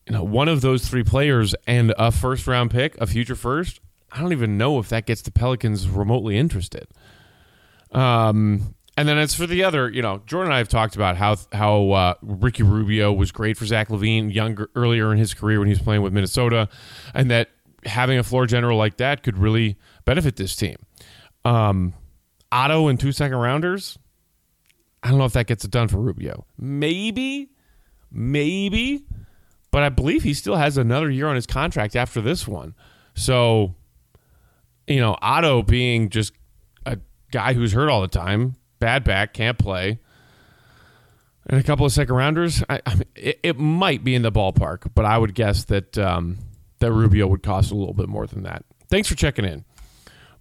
You 0.07 0.13
know, 0.15 0.23
one 0.23 0.49
of 0.49 0.61
those 0.61 0.89
three 0.89 1.03
players 1.03 1.55
and 1.67 1.93
a 1.99 2.13
first 2.13 2.47
round 2.47 2.71
pick, 2.71 2.97
a 3.01 3.07
future 3.07 3.35
first. 3.35 3.81
I 4.13 4.21
don't 4.21 4.33
even 4.33 4.57
know 4.57 4.79
if 4.79 4.89
that 4.91 5.05
gets 5.05 5.23
the 5.23 5.33
Pelicans 5.33 5.89
remotely 5.89 6.39
interested. 6.39 6.87
Um, 7.91 8.75
and 8.97 9.09
then 9.09 9.19
as 9.19 9.35
for 9.35 9.47
the 9.47 9.65
other, 9.65 9.91
you 9.91 10.01
know, 10.01 10.23
Jordan 10.27 10.49
and 10.49 10.55
I 10.55 10.59
have 10.59 10.69
talked 10.69 10.97
about 10.97 11.17
how 11.17 11.37
how 11.53 11.91
uh, 11.91 12.15
Ricky 12.23 12.63
Rubio 12.63 13.13
was 13.13 13.31
great 13.31 13.57
for 13.57 13.67
Zach 13.67 13.89
LaVine 13.89 14.33
younger 14.33 14.71
earlier 14.75 15.13
in 15.13 15.19
his 15.19 15.35
career 15.35 15.59
when 15.59 15.67
he 15.67 15.73
was 15.73 15.83
playing 15.83 16.03
with 16.03 16.13
Minnesota, 16.13 16.69
and 17.15 17.31
that 17.31 17.51
having 17.85 18.19
a 18.19 18.23
floor 18.23 18.47
general 18.47 18.79
like 18.79 18.97
that 18.97 19.23
could 19.23 19.37
really 19.39 19.77
benefit 20.05 20.37
this 20.37 20.57
team. 20.57 20.77
Um, 21.45 21.93
Otto 22.51 22.89
and 22.89 22.99
two 22.99 23.13
second 23.13 23.37
rounders. 23.37 23.99
I 25.07 25.11
don't 25.11 25.19
know 25.19 25.25
if 25.25 25.35
that 25.35 25.47
gets 25.47 25.65
it 25.65 25.71
done 25.71 25.87
for 25.87 25.99
Rubio. 25.99 26.47
Maybe, 26.59 27.53
maybe, 28.11 29.05
but 29.71 29.85
I 29.85 29.89
believe 29.89 30.25
he 30.25 30.35
still 30.35 30.57
has 30.57 30.77
another 30.77 31.09
year 31.09 31.29
on 31.29 31.37
his 31.37 31.47
contract 31.47 31.95
after 31.95 32.21
this 32.21 32.49
one. 32.49 32.75
So, 33.15 33.77
you 34.89 34.99
know, 34.99 35.17
Otto 35.23 35.63
being 35.63 36.09
just 36.11 36.33
a 36.85 36.99
guy 37.31 37.53
who's 37.53 37.73
hurt 37.73 37.89
all 37.89 38.01
the 38.01 38.09
time, 38.09 38.57
bad 38.81 39.05
back, 39.05 39.33
can't 39.33 39.57
play, 39.57 40.01
and 41.47 41.61
a 41.61 41.63
couple 41.63 41.87
of 41.87 41.93
second 41.93 42.17
rounders, 42.17 42.65
I, 42.69 42.81
I 42.85 42.95
mean, 42.95 43.05
it, 43.15 43.39
it, 43.45 43.59
might 43.61 44.03
be 44.03 44.17
in 44.17 44.23
the 44.23 44.33
ballpark, 44.33 44.91
but 44.93 45.05
I 45.05 45.17
would 45.17 45.37
guess 45.37 45.67
that 45.67 45.97
um, 45.97 46.39
that 46.81 46.91
Rubio 46.91 47.29
would 47.29 47.45
cost 47.45 47.71
a 47.71 47.77
little 47.77 47.95
bit 47.95 48.09
more 48.09 48.27
than 48.27 48.43
that. 48.43 48.65
Thanks 48.89 49.09
for 49.09 49.15
checking 49.15 49.45
in. 49.45 49.65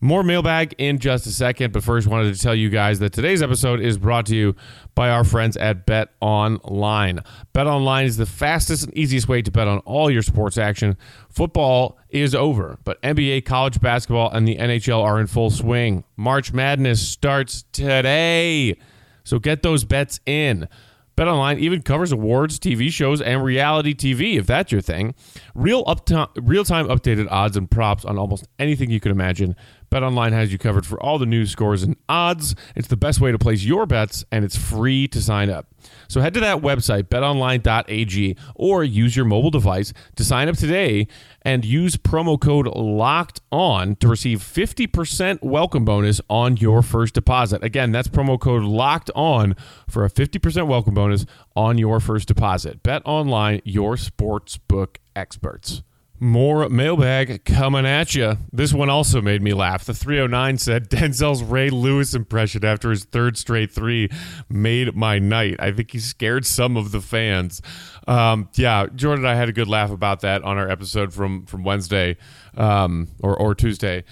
More 0.01 0.23
mailbag 0.23 0.75
in 0.77 0.99
just 0.99 1.25
a 1.25 1.31
second, 1.31 1.71
but 1.71 1.83
first 1.83 2.07
wanted 2.07 2.33
to 2.33 2.39
tell 2.39 2.53
you 2.53 2.69
guys 2.69 2.99
that 2.99 3.13
today's 3.13 3.41
episode 3.41 3.79
is 3.79 3.97
brought 3.97 4.25
to 4.27 4.35
you 4.35 4.55
by 4.93 5.09
our 5.09 5.23
friends 5.23 5.55
at 5.57 5.85
Bet 5.85 6.09
Online. 6.19 7.21
Bet 7.53 7.65
Online 7.65 8.05
is 8.05 8.17
the 8.17 8.25
fastest 8.25 8.85
and 8.85 8.97
easiest 8.97 9.27
way 9.27 9.41
to 9.41 9.51
bet 9.51 9.67
on 9.67 9.79
all 9.79 10.11
your 10.11 10.21
sports 10.21 10.57
action. 10.57 10.97
Football 11.29 11.97
is 12.09 12.35
over, 12.35 12.77
but 12.83 13.01
NBA, 13.01 13.45
college 13.45 13.79
basketball, 13.79 14.29
and 14.31 14.47
the 14.47 14.57
NHL 14.57 15.01
are 15.01 15.19
in 15.19 15.27
full 15.27 15.49
swing. 15.49 16.03
March 16.17 16.51
Madness 16.51 17.07
starts 17.07 17.63
today. 17.71 18.77
So 19.23 19.39
get 19.39 19.63
those 19.63 19.85
bets 19.85 20.19
in. 20.25 20.67
Bet 21.15 21.29
Online 21.29 21.57
even 21.59 21.81
covers 21.81 22.11
awards, 22.11 22.59
TV 22.59 22.91
shows, 22.91 23.21
and 23.21 23.41
reality 23.41 23.93
TV, 23.93 24.37
if 24.37 24.45
that's 24.45 24.71
your 24.71 24.81
thing. 24.81 25.15
Real 25.53 25.83
up 25.87 26.09
real-time 26.35 26.87
updated 26.87 27.27
odds 27.31 27.55
and 27.55 27.71
props 27.71 28.03
on 28.03 28.17
almost 28.17 28.45
anything 28.59 28.91
you 28.91 28.99
can 28.99 29.11
imagine. 29.11 29.55
BetOnline 29.95 30.33
has 30.33 30.51
you 30.51 30.57
covered 30.57 30.85
for 30.85 31.01
all 31.01 31.17
the 31.17 31.25
news, 31.25 31.51
scores, 31.51 31.81
and 31.81 31.95
odds. 32.09 32.53
It's 32.75 32.89
the 32.89 32.97
best 32.97 33.21
way 33.21 33.31
to 33.31 33.39
place 33.39 33.63
your 33.63 33.85
bets, 33.85 34.25
and 34.29 34.43
it's 34.43 34.57
free 34.57 35.07
to 35.07 35.21
sign 35.21 35.49
up. 35.49 35.67
So 36.09 36.19
head 36.19 36.33
to 36.33 36.41
that 36.41 36.57
website, 36.57 37.03
betonline.ag, 37.03 38.35
or 38.55 38.83
use 38.83 39.15
your 39.15 39.23
mobile 39.23 39.51
device 39.51 39.93
to 40.17 40.25
sign 40.25 40.49
up 40.49 40.57
today 40.57 41.07
and 41.43 41.63
use 41.63 41.95
promo 41.95 42.37
code 42.37 42.67
LOCKED 42.67 43.39
ON 43.53 43.95
to 43.95 44.09
receive 44.09 44.39
50% 44.39 45.41
welcome 45.41 45.85
bonus 45.85 46.19
on 46.29 46.57
your 46.57 46.81
first 46.81 47.13
deposit. 47.13 47.63
Again, 47.63 47.93
that's 47.93 48.09
promo 48.09 48.37
code 48.37 48.63
LOCKED 48.63 49.11
ON 49.15 49.55
for 49.87 50.03
a 50.03 50.09
50% 50.09 50.67
welcome 50.67 50.93
bonus 50.93 51.25
on 51.55 51.77
your 51.77 52.01
first 52.01 52.27
deposit. 52.27 52.83
Bet 52.83 53.01
online, 53.05 53.61
your 53.63 53.95
sportsbook 53.95 54.97
experts. 55.15 55.83
More 56.17 56.69
mailbag 56.69 57.43
coming 57.43 57.85
at 57.85 58.15
you. 58.15 58.37
This 58.53 58.73
one 58.73 58.89
also 58.89 59.21
made 59.21 59.41
me 59.41 59.53
laugh. 59.53 59.83
The 59.83 59.93
309 59.93 60.57
said 60.57 60.89
Denzel's 60.89 61.43
Ray 61.43 61.69
Lewis 61.69 62.13
impression 62.13 62.63
after 62.63 62.89
his 62.89 63.03
third 63.03 63.37
straight 63.37 63.69
three 63.69 64.09
made 64.47 64.95
my 64.95 65.19
night. 65.19 65.57
I 65.59 65.73
think 65.73 65.91
he 65.91 65.99
scared 65.99 66.45
some 66.45 66.77
of 66.77 66.91
the 66.91 67.01
fans. 67.01 67.61
Um, 68.07 68.47
yeah, 68.53 68.87
Jordan 68.95 69.25
and 69.25 69.29
I 69.29 69.35
had 69.35 69.49
a 69.49 69.51
good 69.51 69.67
laugh 69.67 69.91
about 69.91 70.21
that 70.21 70.41
on 70.43 70.57
our 70.57 70.69
episode 70.69 71.13
from 71.13 71.45
from 71.47 71.65
Wednesday 71.65 72.15
um, 72.55 73.09
or 73.21 73.35
or 73.37 73.53
Tuesday. 73.53 74.05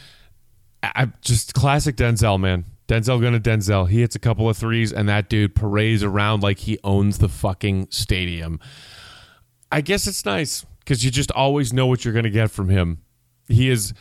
I, 0.83 1.10
just 1.22 1.53
classic 1.53 1.95
Denzel, 1.95 2.38
man. 2.38 2.65
Denzel 2.89 3.22
gonna 3.22 3.39
Denzel. 3.39 3.88
He 3.88 4.01
hits 4.01 4.17
a 4.17 4.19
couple 4.19 4.50
of 4.50 4.57
threes, 4.57 4.91
and 4.91 5.07
that 5.07 5.29
dude 5.29 5.55
parades 5.55 6.03
around 6.03 6.43
like 6.43 6.60
he 6.60 6.77
owns 6.83 7.19
the 7.19 7.29
fucking 7.29 7.88
stadium. 7.91 8.60
I 9.72 9.79
guess 9.79 10.05
it's 10.05 10.25
nice 10.25 10.65
because 10.83 11.03
you 11.03 11.11
just 11.11 11.31
always 11.31 11.73
know 11.73 11.87
what 11.87 12.03
you're 12.03 12.13
going 12.13 12.23
to 12.23 12.29
get 12.29 12.51
from 12.51 12.69
him. 12.69 12.99
He 13.47 13.69
is 13.69 13.93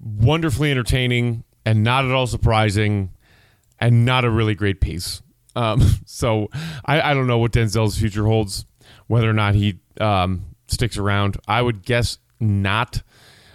wonderfully 0.00 0.70
entertaining 0.70 1.44
and 1.64 1.82
not 1.82 2.04
at 2.04 2.10
all 2.10 2.26
surprising 2.26 3.10
and 3.80 4.04
not 4.04 4.24
a 4.24 4.30
really 4.30 4.54
great 4.54 4.80
piece. 4.80 5.22
Um, 5.56 5.80
so 6.06 6.48
I, 6.84 7.10
I, 7.10 7.14
don't 7.14 7.26
know 7.26 7.38
what 7.38 7.52
Denzel's 7.52 7.98
future 7.98 8.24
holds, 8.26 8.66
whether 9.06 9.28
or 9.28 9.34
not 9.34 9.54
he 9.54 9.78
um, 10.00 10.44
sticks 10.66 10.98
around. 10.98 11.36
I 11.46 11.62
would 11.62 11.84
guess 11.84 12.18
not, 12.40 13.02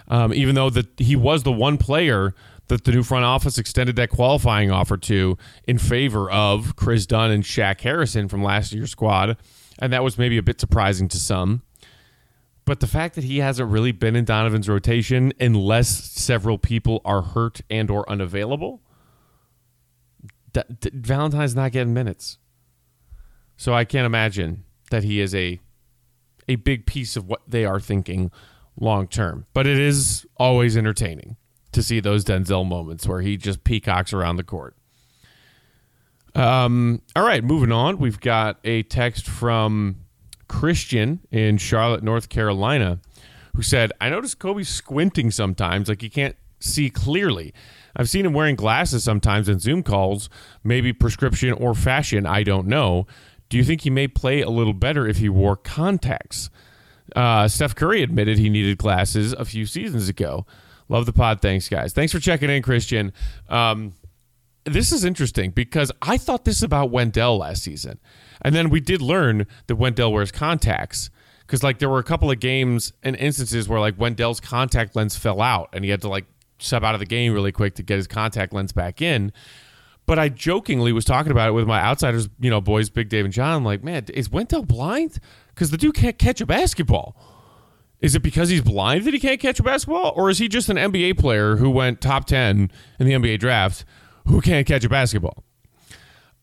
um, 0.07 0.33
even 0.33 0.55
though 0.55 0.69
that 0.69 0.87
he 0.97 1.15
was 1.15 1.43
the 1.43 1.51
one 1.51 1.77
player 1.77 2.33
that 2.67 2.83
the 2.83 2.91
new 2.91 3.03
front 3.03 3.25
office 3.25 3.57
extended 3.57 3.95
that 3.95 4.09
qualifying 4.09 4.71
offer 4.71 4.95
to 4.95 5.37
in 5.67 5.77
favor 5.77 6.29
of 6.31 6.75
Kris 6.75 7.05
Dunn 7.05 7.31
and 7.31 7.43
Shaq 7.43 7.81
Harrison 7.81 8.27
from 8.27 8.43
last 8.43 8.71
year's 8.71 8.91
squad. 8.91 9.37
And 9.79 9.91
that 9.91 10.03
was 10.03 10.17
maybe 10.17 10.37
a 10.37 10.43
bit 10.43 10.59
surprising 10.59 11.07
to 11.09 11.17
some. 11.17 11.63
But 12.69 12.81
the 12.81 12.85
fact 12.85 13.15
that 13.15 13.23
he 13.23 13.39
hasn't 13.39 13.71
really 13.71 13.91
been 13.91 14.15
in 14.15 14.25
Donovan's 14.25 14.69
rotation 14.69 15.33
unless 15.39 15.89
several 15.89 16.59
people 16.59 17.01
are 17.03 17.23
hurt 17.23 17.61
and 17.67 17.89
or 17.89 18.07
unavailable, 18.07 18.83
D- 20.53 20.61
D- 20.79 20.91
Valentine's 20.93 21.55
not 21.55 21.71
getting 21.71 21.95
minutes. 21.95 22.37
So 23.57 23.73
I 23.73 23.85
can't 23.85 24.05
imagine 24.05 24.65
that 24.91 25.03
he 25.03 25.19
is 25.19 25.33
a 25.33 25.59
a 26.47 26.57
big 26.57 26.85
piece 26.85 27.15
of 27.15 27.27
what 27.27 27.41
they 27.47 27.65
are 27.65 27.79
thinking 27.79 28.29
long 28.79 29.07
term. 29.07 29.47
But 29.55 29.65
it 29.65 29.79
is 29.79 30.27
always 30.37 30.77
entertaining 30.77 31.37
to 31.71 31.81
see 31.81 31.99
those 31.99 32.23
Denzel 32.23 32.67
moments 32.67 33.07
where 33.07 33.21
he 33.21 33.35
just 33.35 33.63
peacocks 33.63 34.13
around 34.13 34.35
the 34.35 34.43
court. 34.43 34.75
Um, 36.35 37.01
all 37.15 37.23
right, 37.23 37.43
moving 37.43 37.71
on. 37.71 37.97
We've 37.97 38.19
got 38.19 38.59
a 38.63 38.83
text 38.83 39.25
from 39.25 40.05
Christian 40.49 41.21
in 41.31 41.57
Charlotte, 41.57 42.03
North 42.03 42.27
Carolina, 42.27 42.99
who 43.55 43.61
said, 43.61 43.93
I 44.01 44.09
noticed 44.09 44.39
Coby 44.39 44.65
squinting 44.65 45.31
sometimes, 45.31 45.87
like 45.87 46.01
he 46.01 46.09
can't 46.09 46.35
see 46.59 46.89
clearly. 46.89 47.53
I've 47.95 48.09
seen 48.09 48.25
him 48.25 48.33
wearing 48.33 48.55
glasses 48.55 49.03
sometimes 49.03 49.47
in 49.47 49.59
Zoom 49.59 49.83
calls, 49.83 50.29
maybe 50.63 50.91
prescription 50.91 51.53
or 51.53 51.73
fashion, 51.73 52.25
I 52.25 52.43
don't 52.43 52.67
know. 52.67 53.07
Do 53.47 53.57
you 53.57 53.63
think 53.63 53.81
he 53.81 53.89
may 53.89 54.07
play 54.07 54.41
a 54.41 54.49
little 54.49 54.73
better 54.73 55.07
if 55.07 55.17
he 55.17 55.29
wore 55.29 55.55
contacts? 55.55 56.49
Uh, 57.15 57.47
Steph 57.47 57.73
Curry 57.73 58.03
admitted 58.03 58.37
he 58.37 58.49
needed 58.49 58.77
glasses 58.77 59.33
a 59.33 59.45
few 59.45 59.65
seasons 59.65 60.09
ago. 60.09 60.45
Love 60.87 61.05
the 61.05 61.13
pod. 61.13 61.41
Thanks, 61.41 61.69
guys. 61.69 61.93
Thanks 61.93 62.11
for 62.11 62.19
checking 62.19 62.49
in, 62.49 62.61
Christian. 62.61 63.13
Um, 63.47 63.93
this 64.65 64.91
is 64.91 65.03
interesting 65.03 65.51
because 65.51 65.91
I 66.01 66.17
thought 66.17 66.45
this 66.45 66.61
about 66.61 66.91
Wendell 66.91 67.37
last 67.39 67.63
season. 67.63 67.99
And 68.41 68.55
then 68.55 68.69
we 68.69 68.79
did 68.79 69.01
learn 69.01 69.47
that 69.67 69.75
Wendell 69.75 70.13
wears 70.13 70.31
contacts 70.31 71.09
because 71.41 71.63
like 71.63 71.79
there 71.79 71.89
were 71.89 71.99
a 71.99 72.03
couple 72.03 72.29
of 72.29 72.39
games 72.39 72.93
and 73.03 73.15
instances 73.15 73.67
where 73.67 73.79
like 73.79 73.99
Wendell's 73.99 74.39
contact 74.39 74.95
lens 74.95 75.17
fell 75.17 75.41
out 75.41 75.69
and 75.73 75.83
he 75.83 75.91
had 75.91 76.01
to 76.01 76.09
like 76.09 76.25
step 76.59 76.83
out 76.83 76.93
of 76.93 76.99
the 76.99 77.05
game 77.05 77.33
really 77.33 77.51
quick 77.51 77.75
to 77.75 77.83
get 77.83 77.97
his 77.97 78.07
contact 78.07 78.53
lens 78.53 78.71
back 78.71 79.01
in. 79.01 79.31
But 80.05 80.17
I 80.17 80.29
jokingly 80.29 80.91
was 80.91 81.05
talking 81.05 81.31
about 81.31 81.49
it 81.49 81.51
with 81.51 81.67
my 81.67 81.79
outsiders, 81.79 82.29
you 82.39 82.49
know, 82.49 82.61
boys, 82.61 82.89
Big 82.89 83.09
Dave 83.09 83.25
and 83.25 83.33
John. 83.33 83.63
Like, 83.63 83.83
man, 83.83 84.05
is 84.13 84.29
Wendell 84.31 84.63
blind? 84.63 85.19
Because 85.53 85.69
the 85.69 85.77
dude 85.77 85.95
can't 85.95 86.17
catch 86.17 86.41
a 86.41 86.47
basketball. 86.47 87.15
Is 87.99 88.15
it 88.15 88.21
because 88.21 88.49
he's 88.49 88.61
blind 88.61 89.05
that 89.05 89.13
he 89.13 89.19
can't 89.19 89.39
catch 89.39 89.59
a 89.59 89.63
basketball, 89.63 90.13
or 90.15 90.29
is 90.29 90.37
he 90.37 90.47
just 90.47 90.69
an 90.69 90.77
NBA 90.77 91.19
player 91.19 91.57
who 91.57 91.69
went 91.69 91.99
top 91.99 92.25
ten 92.25 92.71
in 92.97 93.07
the 93.07 93.13
NBA 93.13 93.39
draft 93.39 93.85
who 94.25 94.41
can't 94.41 94.65
catch 94.65 94.85
a 94.85 94.89
basketball? 94.89 95.43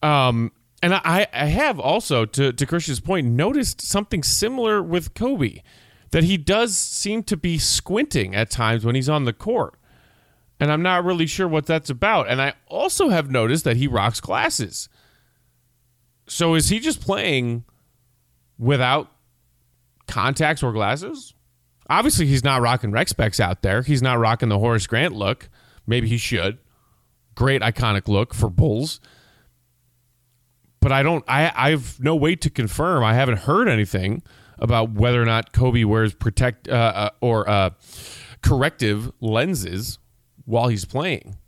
Um, 0.02 0.52
and 0.82 0.94
I, 0.94 1.26
I 1.32 1.46
have 1.46 1.80
also, 1.80 2.24
to, 2.26 2.52
to 2.52 2.66
Christian's 2.66 3.00
point, 3.00 3.26
noticed 3.26 3.80
something 3.80 4.22
similar 4.22 4.82
with 4.82 5.14
Coby, 5.14 5.62
that 6.10 6.24
he 6.24 6.36
does 6.36 6.76
seem 6.76 7.22
to 7.24 7.36
be 7.36 7.58
squinting 7.58 8.34
at 8.34 8.50
times 8.50 8.84
when 8.84 8.94
he's 8.94 9.08
on 9.08 9.24
the 9.24 9.32
court. 9.32 9.74
And 10.60 10.70
I'm 10.72 10.82
not 10.82 11.04
really 11.04 11.26
sure 11.26 11.48
what 11.48 11.66
that's 11.66 11.90
about. 11.90 12.28
And 12.28 12.40
I 12.40 12.54
also 12.68 13.08
have 13.08 13.30
noticed 13.30 13.64
that 13.64 13.76
he 13.76 13.86
rocks 13.86 14.20
glasses. 14.20 14.88
So 16.26 16.54
is 16.54 16.68
he 16.68 16.78
just 16.78 17.00
playing 17.00 17.64
without 18.58 19.10
contacts 20.06 20.62
or 20.62 20.72
glasses? 20.72 21.34
Obviously, 21.88 22.26
he's 22.26 22.44
not 22.44 22.62
rocking 22.62 22.90
rec 22.90 23.08
specs 23.08 23.38
out 23.38 23.62
there. 23.62 23.82
He's 23.82 24.02
not 24.02 24.18
rocking 24.18 24.48
the 24.48 24.58
Horace 24.58 24.86
Grant 24.86 25.14
look. 25.14 25.48
Maybe 25.86 26.08
he 26.08 26.18
should. 26.18 26.58
great 27.36 27.62
iconic 27.62 28.08
look 28.08 28.34
for 28.34 28.50
Bulls. 28.50 28.98
But 30.86 30.92
I 30.92 31.02
don't. 31.02 31.24
I 31.26 31.50
I've 31.52 31.98
no 31.98 32.14
way 32.14 32.36
to 32.36 32.48
confirm. 32.48 33.02
I 33.02 33.14
haven't 33.14 33.38
heard 33.38 33.68
anything 33.68 34.22
about 34.56 34.92
whether 34.92 35.20
or 35.20 35.24
not 35.24 35.52
Coby 35.52 35.84
wears 35.84 36.14
protect 36.14 36.68
uh, 36.68 36.92
uh, 36.94 37.10
or 37.20 37.50
uh, 37.50 37.70
corrective 38.40 39.10
lenses 39.20 39.98
while 40.44 40.68
he's 40.68 40.84
playing. 40.84 41.38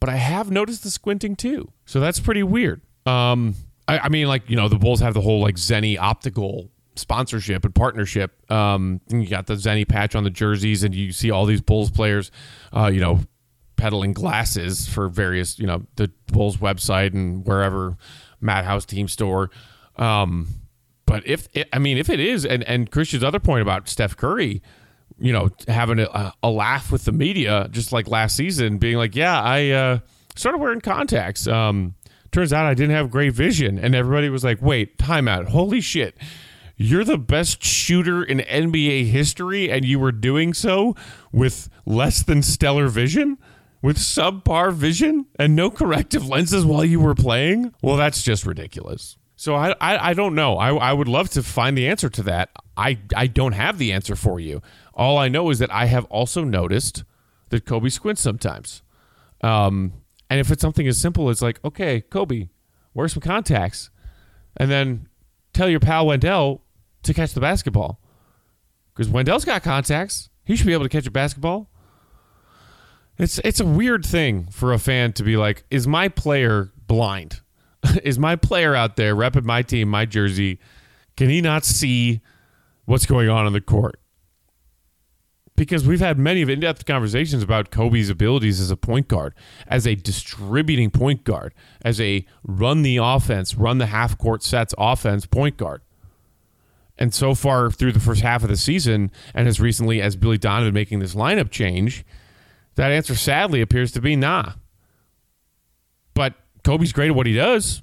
But 0.00 0.08
I 0.08 0.16
have 0.16 0.50
noticed 0.50 0.82
the 0.82 0.90
squinting 0.90 1.36
too, 1.36 1.70
so 1.84 2.00
that's 2.00 2.18
pretty 2.18 2.42
weird. 2.42 2.80
Um, 3.04 3.56
I, 3.86 3.98
I 3.98 4.08
mean, 4.08 4.28
like 4.28 4.48
you 4.48 4.56
know, 4.56 4.66
the 4.66 4.78
Bulls 4.78 5.00
have 5.00 5.12
the 5.12 5.20
whole 5.20 5.42
like 5.42 5.56
Zenni 5.56 5.98
optical 5.98 6.70
sponsorship 6.94 7.66
and 7.66 7.74
partnership. 7.74 8.50
Um, 8.50 9.02
and 9.10 9.22
you 9.22 9.28
got 9.28 9.46
the 9.46 9.56
Zenni 9.56 9.86
patch 9.86 10.14
on 10.14 10.24
the 10.24 10.30
jerseys, 10.30 10.82
and 10.84 10.94
you 10.94 11.12
see 11.12 11.30
all 11.30 11.44
these 11.44 11.60
Bulls 11.60 11.90
players, 11.90 12.30
uh, 12.74 12.86
you 12.86 13.02
know, 13.02 13.20
peddling 13.76 14.14
glasses 14.14 14.88
for 14.88 15.10
various, 15.10 15.58
you 15.58 15.66
know, 15.66 15.82
the 15.96 16.10
Bulls 16.28 16.56
website 16.56 17.12
and 17.12 17.46
wherever 17.46 17.98
Madhouse 18.40 18.84
team 18.84 19.08
store. 19.08 19.50
Um, 19.96 20.48
but 21.06 21.26
if 21.26 21.48
it, 21.54 21.68
I 21.72 21.78
mean, 21.78 21.98
if 21.98 22.10
it 22.10 22.20
is, 22.20 22.44
and 22.44 22.62
and 22.64 22.90
Christian's 22.90 23.24
other 23.24 23.40
point 23.40 23.62
about 23.62 23.88
Steph 23.88 24.16
Curry, 24.16 24.62
you 25.18 25.32
know, 25.32 25.50
having 25.68 26.00
a, 26.00 26.32
a 26.42 26.50
laugh 26.50 26.90
with 26.92 27.04
the 27.04 27.12
media, 27.12 27.68
just 27.70 27.92
like 27.92 28.08
last 28.08 28.36
season, 28.36 28.78
being 28.78 28.96
like, 28.96 29.14
yeah, 29.14 29.40
I 29.40 29.70
uh, 29.70 29.98
started 30.34 30.58
wearing 30.58 30.80
contacts. 30.80 31.46
Um, 31.46 31.94
turns 32.32 32.52
out 32.52 32.66
I 32.66 32.74
didn't 32.74 32.94
have 32.94 33.10
great 33.10 33.32
vision, 33.32 33.78
and 33.78 33.94
everybody 33.94 34.28
was 34.28 34.44
like, 34.44 34.60
wait, 34.60 34.98
timeout, 34.98 35.46
holy 35.48 35.80
shit. 35.80 36.16
You're 36.78 37.04
the 37.04 37.16
best 37.16 37.64
shooter 37.64 38.22
in 38.22 38.38
NBA 38.40 39.06
history, 39.06 39.70
and 39.70 39.84
you 39.84 39.98
were 39.98 40.12
doing 40.12 40.52
so 40.52 40.94
with 41.32 41.70
less 41.86 42.22
than 42.22 42.42
stellar 42.42 42.88
vision? 42.88 43.38
With 43.86 43.98
subpar 43.98 44.72
vision 44.72 45.26
and 45.38 45.54
no 45.54 45.70
corrective 45.70 46.26
lenses 46.26 46.64
while 46.64 46.84
you 46.84 46.98
were 46.98 47.14
playing? 47.14 47.72
Well, 47.82 47.96
that's 47.96 48.20
just 48.20 48.44
ridiculous. 48.44 49.16
So 49.36 49.54
I, 49.54 49.76
I, 49.80 50.10
I 50.10 50.12
don't 50.12 50.34
know. 50.34 50.58
I, 50.58 50.74
I 50.74 50.92
would 50.92 51.06
love 51.06 51.30
to 51.30 51.42
find 51.44 51.78
the 51.78 51.86
answer 51.86 52.08
to 52.08 52.24
that. 52.24 52.50
I, 52.76 52.98
I 53.14 53.28
don't 53.28 53.52
have 53.52 53.78
the 53.78 53.92
answer 53.92 54.16
for 54.16 54.40
you. 54.40 54.60
All 54.92 55.18
I 55.18 55.28
know 55.28 55.50
is 55.50 55.60
that 55.60 55.72
I 55.72 55.84
have 55.84 56.04
also 56.06 56.42
noticed 56.42 57.04
that 57.50 57.64
Coby 57.64 57.92
squints 57.92 58.20
sometimes. 58.20 58.82
Um, 59.42 59.92
and 60.28 60.40
if 60.40 60.50
it's 60.50 60.62
something 60.62 60.88
as 60.88 60.98
simple 60.98 61.28
as 61.28 61.40
like, 61.40 61.64
okay, 61.64 62.00
Coby, 62.10 62.48
wear 62.92 63.06
some 63.06 63.22
contacts, 63.22 63.90
and 64.56 64.68
then 64.68 65.08
tell 65.52 65.68
your 65.68 65.78
pal 65.78 66.08
Wendell 66.08 66.64
to 67.04 67.14
catch 67.14 67.34
the 67.34 67.40
basketball, 67.40 68.00
because 68.92 69.08
Wendell's 69.08 69.44
got 69.44 69.62
contacts. 69.62 70.28
He 70.44 70.56
should 70.56 70.66
be 70.66 70.72
able 70.72 70.86
to 70.86 70.88
catch 70.88 71.06
a 71.06 71.12
basketball. 71.12 71.70
It's 73.18 73.38
it's 73.44 73.60
a 73.60 73.66
weird 73.66 74.04
thing 74.04 74.48
for 74.50 74.72
a 74.72 74.78
fan 74.78 75.12
to 75.14 75.22
be 75.22 75.36
like, 75.36 75.64
is 75.70 75.86
my 75.86 76.08
player 76.08 76.70
blind? 76.86 77.40
is 78.02 78.18
my 78.18 78.36
player 78.36 78.74
out 78.74 78.96
there 78.96 79.14
repping 79.14 79.44
my 79.44 79.62
team, 79.62 79.88
my 79.88 80.04
jersey? 80.04 80.58
Can 81.16 81.30
he 81.30 81.40
not 81.40 81.64
see 81.64 82.20
what's 82.84 83.06
going 83.06 83.28
on 83.28 83.46
in 83.46 83.52
the 83.52 83.60
court? 83.60 83.98
Because 85.54 85.86
we've 85.86 86.00
had 86.00 86.18
many 86.18 86.42
of 86.42 86.50
in-depth 86.50 86.84
conversations 86.84 87.42
about 87.42 87.70
Coby's 87.70 88.10
abilities 88.10 88.60
as 88.60 88.70
a 88.70 88.76
point 88.76 89.08
guard, 89.08 89.32
as 89.66 89.86
a 89.86 89.94
distributing 89.94 90.90
point 90.90 91.24
guard, 91.24 91.54
as 91.82 91.98
a 91.98 92.26
run 92.42 92.82
the 92.82 92.98
offense, 92.98 93.54
run 93.54 93.78
the 93.78 93.86
half 93.86 94.18
court 94.18 94.42
sets 94.42 94.74
offense 94.76 95.24
point 95.24 95.56
guard. 95.56 95.80
And 96.98 97.14
so 97.14 97.34
far 97.34 97.70
through 97.70 97.92
the 97.92 98.00
first 98.00 98.20
half 98.20 98.42
of 98.42 98.50
the 98.50 98.56
season, 98.58 99.10
and 99.34 99.48
as 99.48 99.58
recently 99.58 100.02
as 100.02 100.14
Billy 100.16 100.36
Donovan 100.36 100.74
making 100.74 100.98
this 100.98 101.14
lineup 101.14 101.50
change, 101.50 102.04
that 102.76 102.92
answer 102.92 103.14
sadly 103.14 103.60
appears 103.60 103.92
to 103.92 104.00
be 104.00 104.16
nah. 104.16 104.52
But 106.14 106.34
Coby's 106.62 106.92
great 106.92 107.10
at 107.10 107.14
what 107.14 107.26
he 107.26 107.34
does. 107.34 107.82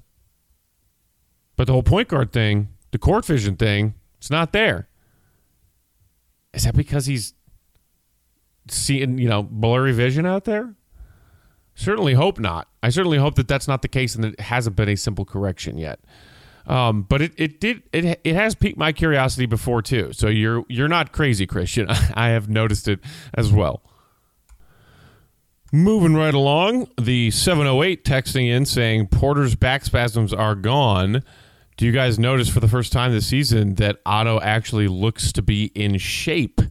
But 1.55 1.67
the 1.67 1.73
whole 1.73 1.83
point 1.83 2.07
guard 2.07 2.31
thing, 2.31 2.69
the 2.91 2.97
court 2.97 3.25
vision 3.25 3.55
thing, 3.55 3.95
it's 4.17 4.29
not 4.29 4.53
there. 4.53 4.87
Is 6.53 6.63
that 6.63 6.75
because 6.75 7.05
he's 7.05 7.33
seeing, 8.67 9.17
you 9.17 9.27
know, 9.27 9.43
blurry 9.43 9.91
vision 9.91 10.25
out 10.25 10.45
there? 10.45 10.75
Certainly 11.75 12.13
hope 12.13 12.39
not. 12.39 12.67
I 12.83 12.89
certainly 12.89 13.17
hope 13.17 13.35
that 13.35 13.47
that's 13.47 13.67
not 13.67 13.81
the 13.81 13.87
case 13.87 14.15
and 14.15 14.23
that 14.23 14.33
it 14.33 14.39
hasn't 14.39 14.75
been 14.75 14.89
a 14.89 14.95
simple 14.95 15.25
correction 15.25 15.77
yet. 15.77 15.99
Um, 16.65 17.03
but 17.03 17.21
it, 17.21 17.33
it 17.35 17.59
did 17.59 17.83
it 17.91 18.21
it 18.23 18.35
has 18.35 18.55
piqued 18.55 18.77
my 18.77 18.93
curiosity 18.93 19.45
before 19.45 19.81
too. 19.81 20.13
So 20.13 20.27
you're 20.27 20.63
you're 20.69 20.87
not 20.87 21.11
crazy, 21.11 21.45
Christian. 21.45 21.89
I 22.13 22.29
have 22.29 22.47
noticed 22.47 22.87
it 22.87 22.99
as 23.33 23.51
well. 23.51 23.81
Moving 25.75 26.13
right 26.13 26.35
along, 26.35 26.87
the 27.01 27.31
708 27.31 28.05
texting 28.05 28.47
in 28.47 28.63
saying 28.63 29.07
Porter's 29.07 29.55
back 29.55 29.83
spasms 29.83 30.31
are 30.31 30.53
gone. 30.53 31.23
Do 31.77 31.87
you 31.87 31.91
guys 31.91 32.19
notice 32.19 32.47
for 32.47 32.59
the 32.59 32.67
first 32.67 32.93
time 32.93 33.11
this 33.11 33.25
season 33.25 33.73
that 33.75 33.97
Otto 34.05 34.39
actually 34.39 34.87
looks 34.87 35.31
to 35.31 35.41
be 35.41 35.71
in 35.73 35.97
shape? 35.97 36.61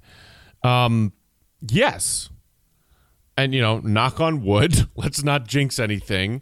Um, 0.62 1.14
yes. 1.68 2.30
And, 3.36 3.52
you 3.52 3.60
know, 3.60 3.80
knock 3.80 4.20
on 4.20 4.44
wood. 4.44 4.86
Let's 4.94 5.24
not 5.24 5.48
jinx 5.48 5.80
anything. 5.80 6.40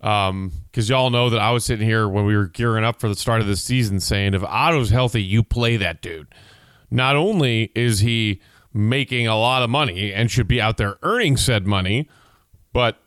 Because 0.00 0.30
um, 0.30 0.52
y'all 0.74 1.10
know 1.10 1.30
that 1.30 1.40
I 1.40 1.52
was 1.52 1.64
sitting 1.64 1.86
here 1.86 2.08
when 2.08 2.26
we 2.26 2.36
were 2.36 2.48
gearing 2.48 2.82
up 2.82 2.98
for 2.98 3.08
the 3.08 3.14
start 3.14 3.40
of 3.40 3.46
the 3.46 3.54
season 3.54 4.00
saying, 4.00 4.34
if 4.34 4.42
Otto's 4.42 4.90
healthy, 4.90 5.22
you 5.22 5.44
play 5.44 5.76
that 5.76 6.02
dude. 6.02 6.26
Not 6.90 7.14
only 7.14 7.70
is 7.76 8.00
he 8.00 8.40
making 8.72 9.26
a 9.26 9.36
lot 9.36 9.62
of 9.62 9.70
money 9.70 10.12
and 10.12 10.30
should 10.30 10.48
be 10.48 10.60
out 10.60 10.76
there 10.76 10.96
earning 11.02 11.36
said 11.36 11.66
money, 11.66 12.08
but 12.72 13.00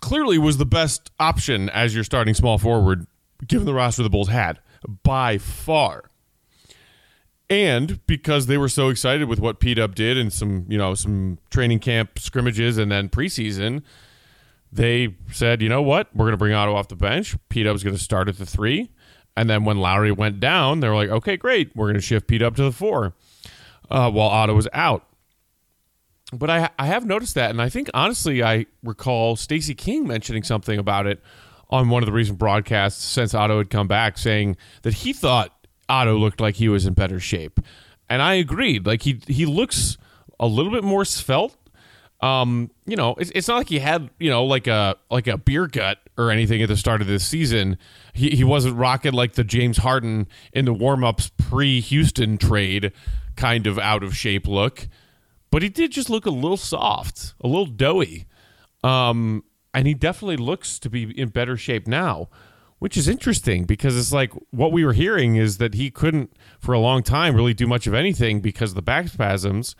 clearly 0.00 0.38
was 0.38 0.58
the 0.58 0.66
best 0.66 1.10
option 1.18 1.68
as 1.70 1.94
your 1.94 2.04
starting 2.04 2.34
small 2.34 2.58
forward 2.58 3.06
given 3.46 3.66
the 3.66 3.74
roster 3.74 4.02
the 4.02 4.10
Bulls 4.10 4.28
had 4.28 4.58
by 5.02 5.38
far. 5.38 6.10
And 7.50 8.04
because 8.06 8.46
they 8.46 8.56
were 8.56 8.68
so 8.68 8.88
excited 8.88 9.28
with 9.28 9.38
what 9.38 9.60
P 9.60 9.74
Dub 9.74 9.94
did 9.94 10.16
and 10.16 10.32
some, 10.32 10.66
you 10.68 10.78
know, 10.78 10.94
some 10.94 11.38
training 11.50 11.80
camp 11.80 12.18
scrimmages 12.18 12.78
and 12.78 12.90
then 12.90 13.08
preseason, 13.08 13.82
they 14.72 15.14
said, 15.30 15.60
you 15.60 15.68
know 15.68 15.82
what, 15.82 16.08
we're 16.14 16.24
going 16.24 16.32
to 16.32 16.38
bring 16.38 16.54
Otto 16.54 16.74
off 16.74 16.88
the 16.88 16.96
bench. 16.96 17.36
P 17.48 17.62
Dub's 17.62 17.82
going 17.82 17.96
to 17.96 18.02
start 18.02 18.28
at 18.28 18.38
the 18.38 18.46
three. 18.46 18.90
And 19.36 19.50
then 19.50 19.64
when 19.64 19.78
Lauri 19.78 20.12
went 20.12 20.40
down, 20.40 20.80
they 20.80 20.88
were 20.88 20.94
like, 20.94 21.10
okay, 21.10 21.36
great, 21.36 21.74
we're 21.74 21.86
going 21.86 21.94
to 21.94 22.00
shift 22.00 22.26
P 22.28 22.38
Dub 22.38 22.56
to 22.56 22.62
the 22.62 22.72
four 22.72 23.14
uh, 23.90 24.10
while 24.10 24.28
Otto 24.28 24.54
was 24.54 24.68
out. 24.72 25.06
But 26.32 26.50
I 26.50 26.70
I 26.78 26.86
have 26.86 27.06
noticed 27.06 27.34
that, 27.34 27.50
and 27.50 27.60
I 27.60 27.68
think 27.68 27.90
honestly, 27.94 28.42
I 28.42 28.66
recall 28.82 29.36
Stacey 29.36 29.74
King 29.74 30.06
mentioning 30.06 30.42
something 30.42 30.78
about 30.78 31.06
it 31.06 31.22
on 31.70 31.88
one 31.88 32.02
of 32.02 32.06
the 32.06 32.12
recent 32.12 32.38
broadcasts 32.38 33.04
since 33.04 33.34
Otto 33.34 33.58
had 33.58 33.70
come 33.70 33.86
back, 33.88 34.18
saying 34.18 34.56
that 34.82 34.94
he 34.94 35.12
thought 35.12 35.66
Otto 35.88 36.16
looked 36.16 36.40
like 36.40 36.56
he 36.56 36.68
was 36.68 36.86
in 36.86 36.94
better 36.94 37.20
shape, 37.20 37.60
and 38.08 38.22
I 38.22 38.34
agreed. 38.34 38.86
Like 38.86 39.02
he 39.02 39.20
he 39.26 39.46
looks 39.46 39.96
a 40.40 40.46
little 40.46 40.72
bit 40.72 40.84
more 40.84 41.04
svelte. 41.04 41.56
Um, 42.20 42.70
you 42.86 42.96
know, 42.96 43.14
it's, 43.18 43.30
it's 43.34 43.48
not 43.48 43.58
like 43.58 43.68
he 43.68 43.78
had 43.78 44.08
you 44.18 44.30
know 44.30 44.44
like 44.44 44.66
a 44.66 44.96
like 45.10 45.26
a 45.26 45.36
beer 45.36 45.66
gut 45.66 45.98
or 46.16 46.30
anything 46.30 46.62
at 46.62 46.68
the 46.68 46.76
start 46.76 47.00
of 47.00 47.06
this 47.06 47.24
season. 47.24 47.76
He 48.12 48.30
he 48.30 48.44
wasn't 48.44 48.76
rocking 48.76 49.12
like 49.12 49.34
the 49.34 49.44
James 49.44 49.78
Harden 49.78 50.26
in 50.52 50.64
the 50.64 50.72
warm 50.72 51.04
ups 51.04 51.30
pre 51.36 51.80
Houston 51.80 52.38
trade 52.38 52.92
kind 53.36 53.66
of 53.66 53.78
out 53.78 54.02
of 54.02 54.16
shape 54.16 54.46
look, 54.46 54.88
but 55.50 55.62
he 55.62 55.68
did 55.68 55.92
just 55.92 56.10
look 56.10 56.26
a 56.26 56.30
little 56.30 56.56
soft, 56.56 57.34
a 57.40 57.46
little 57.46 57.66
doughy. 57.66 58.26
Um, 58.82 59.44
and 59.72 59.86
he 59.86 59.94
definitely 59.94 60.36
looks 60.36 60.78
to 60.80 60.90
be 60.90 61.18
in 61.18 61.28
better 61.28 61.56
shape 61.56 61.86
now, 61.86 62.28
which 62.78 62.96
is 62.96 63.08
interesting 63.08 63.64
because 63.64 63.96
it's 63.96 64.12
like 64.12 64.32
what 64.50 64.72
we 64.72 64.84
were 64.84 64.92
hearing 64.92 65.36
is 65.36 65.58
that 65.58 65.74
he 65.74 65.90
couldn't 65.90 66.32
for 66.60 66.72
a 66.72 66.78
long 66.78 67.02
time 67.02 67.34
really 67.34 67.54
do 67.54 67.66
much 67.66 67.86
of 67.86 67.94
anything 67.94 68.40
because 68.40 68.70
of 68.70 68.76
the 68.76 68.82
back 68.82 69.08
spasms. 69.08 69.74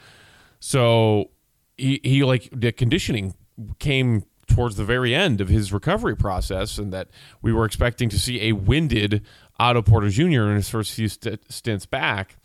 So 0.59 1.31
he, 1.77 2.01
he 2.03 2.25
like 2.25 2.49
the 2.53 2.73
conditioning 2.73 3.35
came 3.79 4.25
towards 4.47 4.77
the 4.77 4.85
very 4.85 5.15
end 5.15 5.41
of 5.41 5.49
his 5.49 5.73
recovery 5.73 6.17
process, 6.17 6.79
and 6.79 6.93
that 6.93 7.09
we 7.43 7.53
were 7.53 7.65
expecting 7.65 8.09
to 8.11 8.19
see 8.19 8.49
a 8.49 8.53
winded 8.53 9.23
Otto 9.59 9.83
Porter 9.83 10.09
Jr. 10.09 10.43
in 10.43 10.57
his 10.57 10.69
first 10.69 10.93
few 10.93 11.09
st- 11.09 11.51
stints 11.51 11.87
back. 11.87 12.37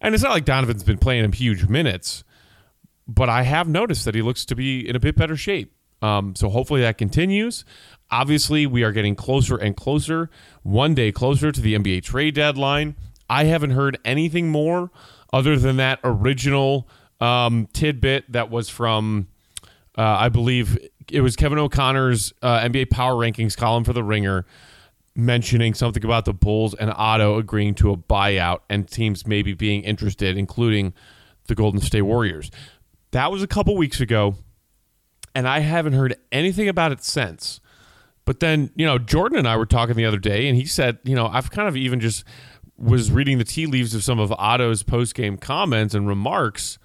And 0.00 0.14
it's 0.14 0.22
not 0.22 0.32
like 0.32 0.44
Donovan's 0.44 0.84
been 0.84 0.98
playing 0.98 1.24
him 1.24 1.32
huge 1.32 1.68
minutes, 1.68 2.24
but 3.06 3.28
I 3.28 3.42
have 3.42 3.68
noticed 3.68 4.04
that 4.04 4.14
he 4.14 4.22
looks 4.22 4.44
to 4.46 4.54
be 4.54 4.88
in 4.88 4.94
a 4.96 5.00
bit 5.00 5.16
better 5.16 5.36
shape. 5.36 5.72
Um, 6.00 6.36
so 6.36 6.48
hopefully 6.48 6.80
that 6.82 6.98
continues. 6.98 7.64
Obviously, 8.10 8.66
we 8.66 8.82
are 8.84 8.92
getting 8.92 9.14
closer 9.14 9.56
and 9.56 9.76
closer, 9.76 10.30
one 10.62 10.94
day 10.94 11.12
closer 11.12 11.50
to 11.50 11.60
the 11.60 11.74
NBA 11.74 12.02
trade 12.02 12.34
deadline. 12.34 12.96
I 13.28 13.44
haven't 13.44 13.70
heard 13.70 13.98
anything 14.04 14.48
more 14.48 14.90
other 15.32 15.56
than 15.56 15.76
that 15.76 15.98
original 16.04 16.88
um, 17.20 17.68
tidbit 17.72 18.30
that 18.32 18.50
was 18.50 18.68
from, 18.68 19.28
uh, 19.96 20.02
I 20.02 20.28
believe 20.28 20.78
it 21.10 21.20
was 21.20 21.36
Kevin 21.36 21.58
O'Connor's 21.58 22.32
uh, 22.42 22.60
NBA 22.60 22.90
Power 22.90 23.14
Rankings 23.14 23.56
column 23.56 23.84
for 23.84 23.92
The 23.92 24.04
Ringer 24.04 24.46
mentioning 25.18 25.74
something 25.74 26.04
about 26.04 26.24
the 26.24 26.32
Bulls 26.32 26.74
and 26.74 26.92
Otto 26.94 27.38
agreeing 27.38 27.74
to 27.74 27.90
a 27.90 27.96
buyout 27.96 28.60
and 28.70 28.88
teams 28.88 29.26
maybe 29.26 29.52
being 29.52 29.82
interested, 29.82 30.38
including 30.38 30.94
the 31.48 31.56
Golden 31.56 31.80
State 31.80 32.02
Warriors. 32.02 32.52
That 33.10 33.32
was 33.32 33.42
a 33.42 33.48
couple 33.48 33.76
weeks 33.76 34.00
ago. 34.00 34.36
and 35.34 35.46
I 35.46 35.60
haven't 35.60 35.92
heard 35.92 36.16
anything 36.32 36.68
about 36.68 36.90
it 36.90 37.02
since. 37.04 37.60
But 38.24 38.40
then, 38.40 38.70
you 38.74 38.84
know, 38.84 38.98
Jordan 38.98 39.38
and 39.38 39.48
I 39.48 39.56
were 39.56 39.66
talking 39.66 39.94
the 39.94 40.04
other 40.04 40.18
day, 40.18 40.48
and 40.48 40.56
he 40.56 40.66
said, 40.66 40.98
you 41.04 41.14
know, 41.14 41.28
I've 41.28 41.50
kind 41.50 41.68
of 41.68 41.76
even 41.76 42.00
just 42.00 42.24
was 42.76 43.10
reading 43.10 43.38
the 43.38 43.44
tea 43.44 43.66
leaves 43.66 43.94
of 43.94 44.04
some 44.04 44.18
of 44.18 44.32
Otto's 44.32 44.82
post 44.82 45.14
game 45.14 45.36
comments 45.36 45.94
and 45.94 46.06
remarks, 46.08 46.78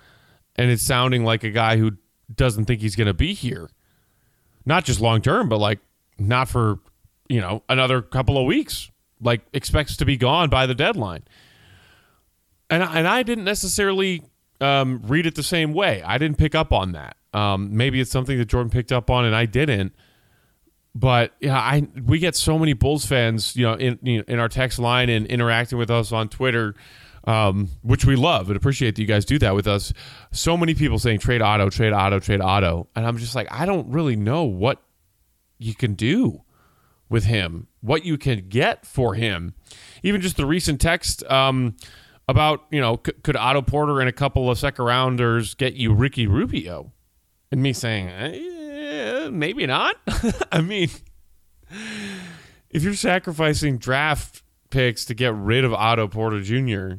and 0.56 0.70
it's 0.72 0.84
sounding 0.84 1.24
like 1.24 1.44
a 1.44 1.50
guy 1.50 1.78
who 1.78 1.94
doesn't 2.34 2.66
think 2.66 2.82
he's 2.82 2.96
going 2.96 3.08
to 3.08 3.14
be 3.14 3.34
here. 3.34 3.70
Not 4.66 4.86
just 4.86 5.02
long 5.02 5.22
term, 5.22 5.50
but 5.50 5.58
like 5.58 5.80
not 6.18 6.48
for, 6.48 6.80
you 7.34 7.42
know, 7.42 7.64
another 7.68 8.04
couple 8.04 8.38
of 8.38 8.46
weeks. 8.46 8.92
Like 9.20 9.42
expects 9.54 9.98
to 9.98 10.06
be 10.06 10.18
gone 10.18 10.50
by 10.50 10.66
the 10.66 10.76
deadline. 10.76 11.24
And, 12.70 12.84
and 12.84 13.08
I 13.08 13.24
didn't 13.24 13.46
necessarily 13.46 14.22
um, 14.62 15.02
read 15.06 15.26
it 15.26 15.36
the 15.36 15.44
same 15.44 15.74
way. 15.74 16.04
I 16.04 16.18
didn't 16.18 16.38
pick 16.38 16.54
up 16.54 16.74
on 16.74 16.92
that. 16.92 17.16
Um, 17.34 17.76
maybe 17.76 18.00
it's 18.02 18.12
something 18.12 18.38
that 18.38 18.46
Jordan 18.46 18.70
picked 18.70 18.92
up 18.92 19.10
on 19.10 19.26
and 19.26 19.36
I 19.36 19.46
didn't. 19.46 19.96
But 20.94 21.34
yeah, 21.40 21.58
I 21.58 21.88
we 22.06 22.20
get 22.20 22.36
so 22.36 22.60
many 22.60 22.74
Bulls 22.74 23.06
fans, 23.06 23.56
you 23.56 23.64
know, 23.64 23.74
in 23.74 23.98
you 24.04 24.18
know, 24.20 24.24
in 24.28 24.40
our 24.40 24.50
text 24.50 24.78
line 24.78 25.10
and 25.10 25.26
interacting 25.26 25.80
with 25.80 25.90
us 25.90 26.12
on 26.12 26.30
Twitter, 26.30 26.76
um, 27.24 27.70
which 27.82 28.06
we 28.06 28.16
love 28.16 28.50
and 28.50 28.58
appreciate 28.58 28.96
that 28.96 29.02
you 29.02 29.08
guys 29.08 29.26
do 29.26 29.40
that 29.40 29.56
with 29.56 29.66
us. 29.66 29.92
So 30.32 30.56
many 30.56 30.76
people 30.76 31.00
saying 31.00 31.20
trade 31.20 31.42
Otto, 31.42 31.72
trade 31.72 31.94
Otto, 31.94 32.20
trade 32.20 32.42
Otto, 32.42 32.90
and 32.96 33.08
I'm 33.08 33.18
just 33.18 33.34
like, 33.34 33.48
I 33.52 33.66
don't 33.66 33.90
really 33.92 34.16
know 34.16 34.44
what 34.44 34.84
you 35.58 35.74
can 35.74 35.96
do 35.96 36.43
with 37.10 37.26
him, 37.26 37.68
what 37.82 38.06
you 38.06 38.18
can 38.18 38.48
get 38.50 38.86
for 38.86 39.14
him. 39.14 39.54
Even 40.02 40.22
just 40.22 40.38
the 40.38 40.46
recent 40.46 40.82
text 40.82 41.24
um, 41.26 41.76
about, 42.28 42.66
you 42.72 42.82
know, 42.82 43.00
c- 43.06 43.14
could 43.24 43.36
Otto 43.36 43.62
Porter 43.62 44.00
and 44.00 44.10
a 44.10 44.14
couple 44.14 44.50
of 44.50 44.58
second 44.58 44.86
rounders 44.86 45.54
get 45.54 45.74
you 45.74 45.94
Ricky 45.94 46.28
Rubio? 46.28 46.92
And 47.52 47.62
me 47.62 47.72
saying, 47.74 48.10
eh, 48.10 49.30
maybe 49.30 49.66
not. 49.68 49.96
I 50.52 50.62
mean, 50.62 50.90
if 52.72 52.82
you're 52.82 52.96
sacrificing 52.96 53.78
draft 53.78 54.42
picks 54.72 55.06
to 55.06 55.14
get 55.14 55.36
rid 55.36 55.64
of 55.64 55.74
Otto 55.74 56.08
Porter 56.08 56.42
Jr., 56.42 56.96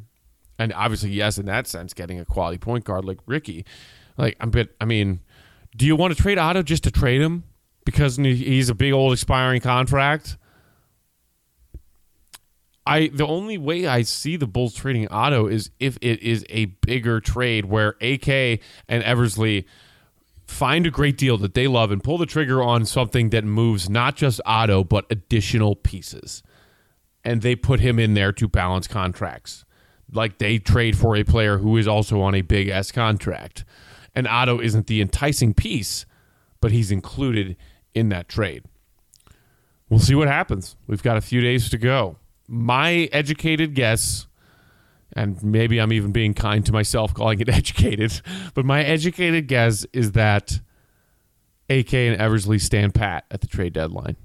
and 0.59 0.73
obviously, 0.73 1.11
yes, 1.11 1.39
in 1.39 1.47
that 1.47 1.67
sense, 1.67 1.93
getting 1.93 2.21
a 2.21 2.25
quality 2.25 2.59
point 2.59 2.85
guard 2.85 3.05
like 3.05 3.19
Ricky, 3.27 3.65
like 4.17 4.37
I'm. 4.41 4.53
I 4.81 4.85
mean, 4.85 5.21
do 5.77 5.85
you 5.85 5.97
want 5.97 6.17
to 6.17 6.23
trade 6.23 6.39
Otto 6.39 6.63
just 6.63 6.85
to 6.85 6.93
trade 6.93 7.21
him 7.21 7.43
because 7.85 8.17
he's 8.17 8.69
a 8.69 8.75
big 8.75 8.93
old 8.93 9.13
expiring 9.13 9.61
contract? 9.61 10.37
I 12.87 13.09
the 13.09 13.27
only 13.27 13.57
way 13.57 13.87
I 13.87 14.03
see 14.03 14.37
the 14.37 14.47
Bulls 14.47 14.75
trading 14.75 15.09
Otto 15.09 15.47
is 15.47 15.71
if 15.81 15.97
it 16.01 16.23
is 16.23 16.45
a 16.51 16.67
bigger 16.67 17.21
trade 17.21 17.65
where 17.65 17.97
AK 18.01 18.61
and 18.89 19.03
Eversley 19.03 19.67
find 20.47 20.87
a 20.87 20.91
great 20.91 21.17
deal 21.17 21.39
that 21.39 21.55
they 21.55 21.67
love 21.67 21.91
and 21.91 22.05
pull 22.05 22.19
the 22.19 22.27
trigger 22.27 22.63
on 22.63 22.85
something 22.85 23.31
that 23.31 23.45
moves 23.45 23.89
not 23.89 24.17
just 24.17 24.41
Otto 24.45 24.85
but 24.85 25.07
additional 25.11 25.75
pieces. 25.75 26.43
And 27.25 27.41
they 27.41 27.57
put 27.57 27.81
him 27.81 27.99
in 27.99 28.13
there 28.13 28.33
to 28.33 28.47
balance 28.47 28.87
contracts. 28.87 29.65
Like 30.13 30.37
they 30.37 30.59
trade 30.59 30.99
for 30.99 31.17
a 31.17 31.25
player 31.25 31.59
who 31.59 31.79
is 31.79 31.89
also 31.89 32.21
on 32.21 32.35
a 32.35 32.43
big 32.43 32.69
S 32.69 32.93
contract. 32.93 33.65
And 34.15 34.29
Otto 34.29 34.61
isn't 34.61 34.87
the 34.87 35.01
enticing 35.01 35.55
piece, 35.55 36.05
but 36.61 36.71
he's 36.71 36.91
included 36.91 37.57
in 37.95 38.09
that 38.11 38.29
trade. 38.29 38.65
We'll 39.89 40.01
see 40.01 40.15
what 40.15 40.29
happens. 40.29 40.77
We've 40.87 41.03
got 41.03 41.17
a 41.17 41.21
few 41.21 41.41
days 41.41 41.71
to 41.71 41.79
go. 41.79 42.17
My 42.49 43.09
educated 43.13 43.75
guess 43.75 44.27
and 45.15 45.43
maybe 45.43 45.79
I'm 45.79 45.93
even 45.93 46.13
being 46.13 46.35
kind 46.35 46.65
to 46.67 46.73
myself 46.73 47.15
calling 47.15 47.41
it 47.41 47.49
educated, 47.53 48.21
but 48.55 48.65
my 48.65 48.83
educated 48.83 49.47
guess 49.47 49.87
is 49.93 50.13
that 50.13 50.61
AK 51.71 51.95
and 51.95 52.21
Eversley 52.21 52.59
stand 52.59 52.95
pat 52.95 53.25
at 53.31 53.41
the 53.41 53.47
trade 53.47 53.73
deadline. 53.73 54.17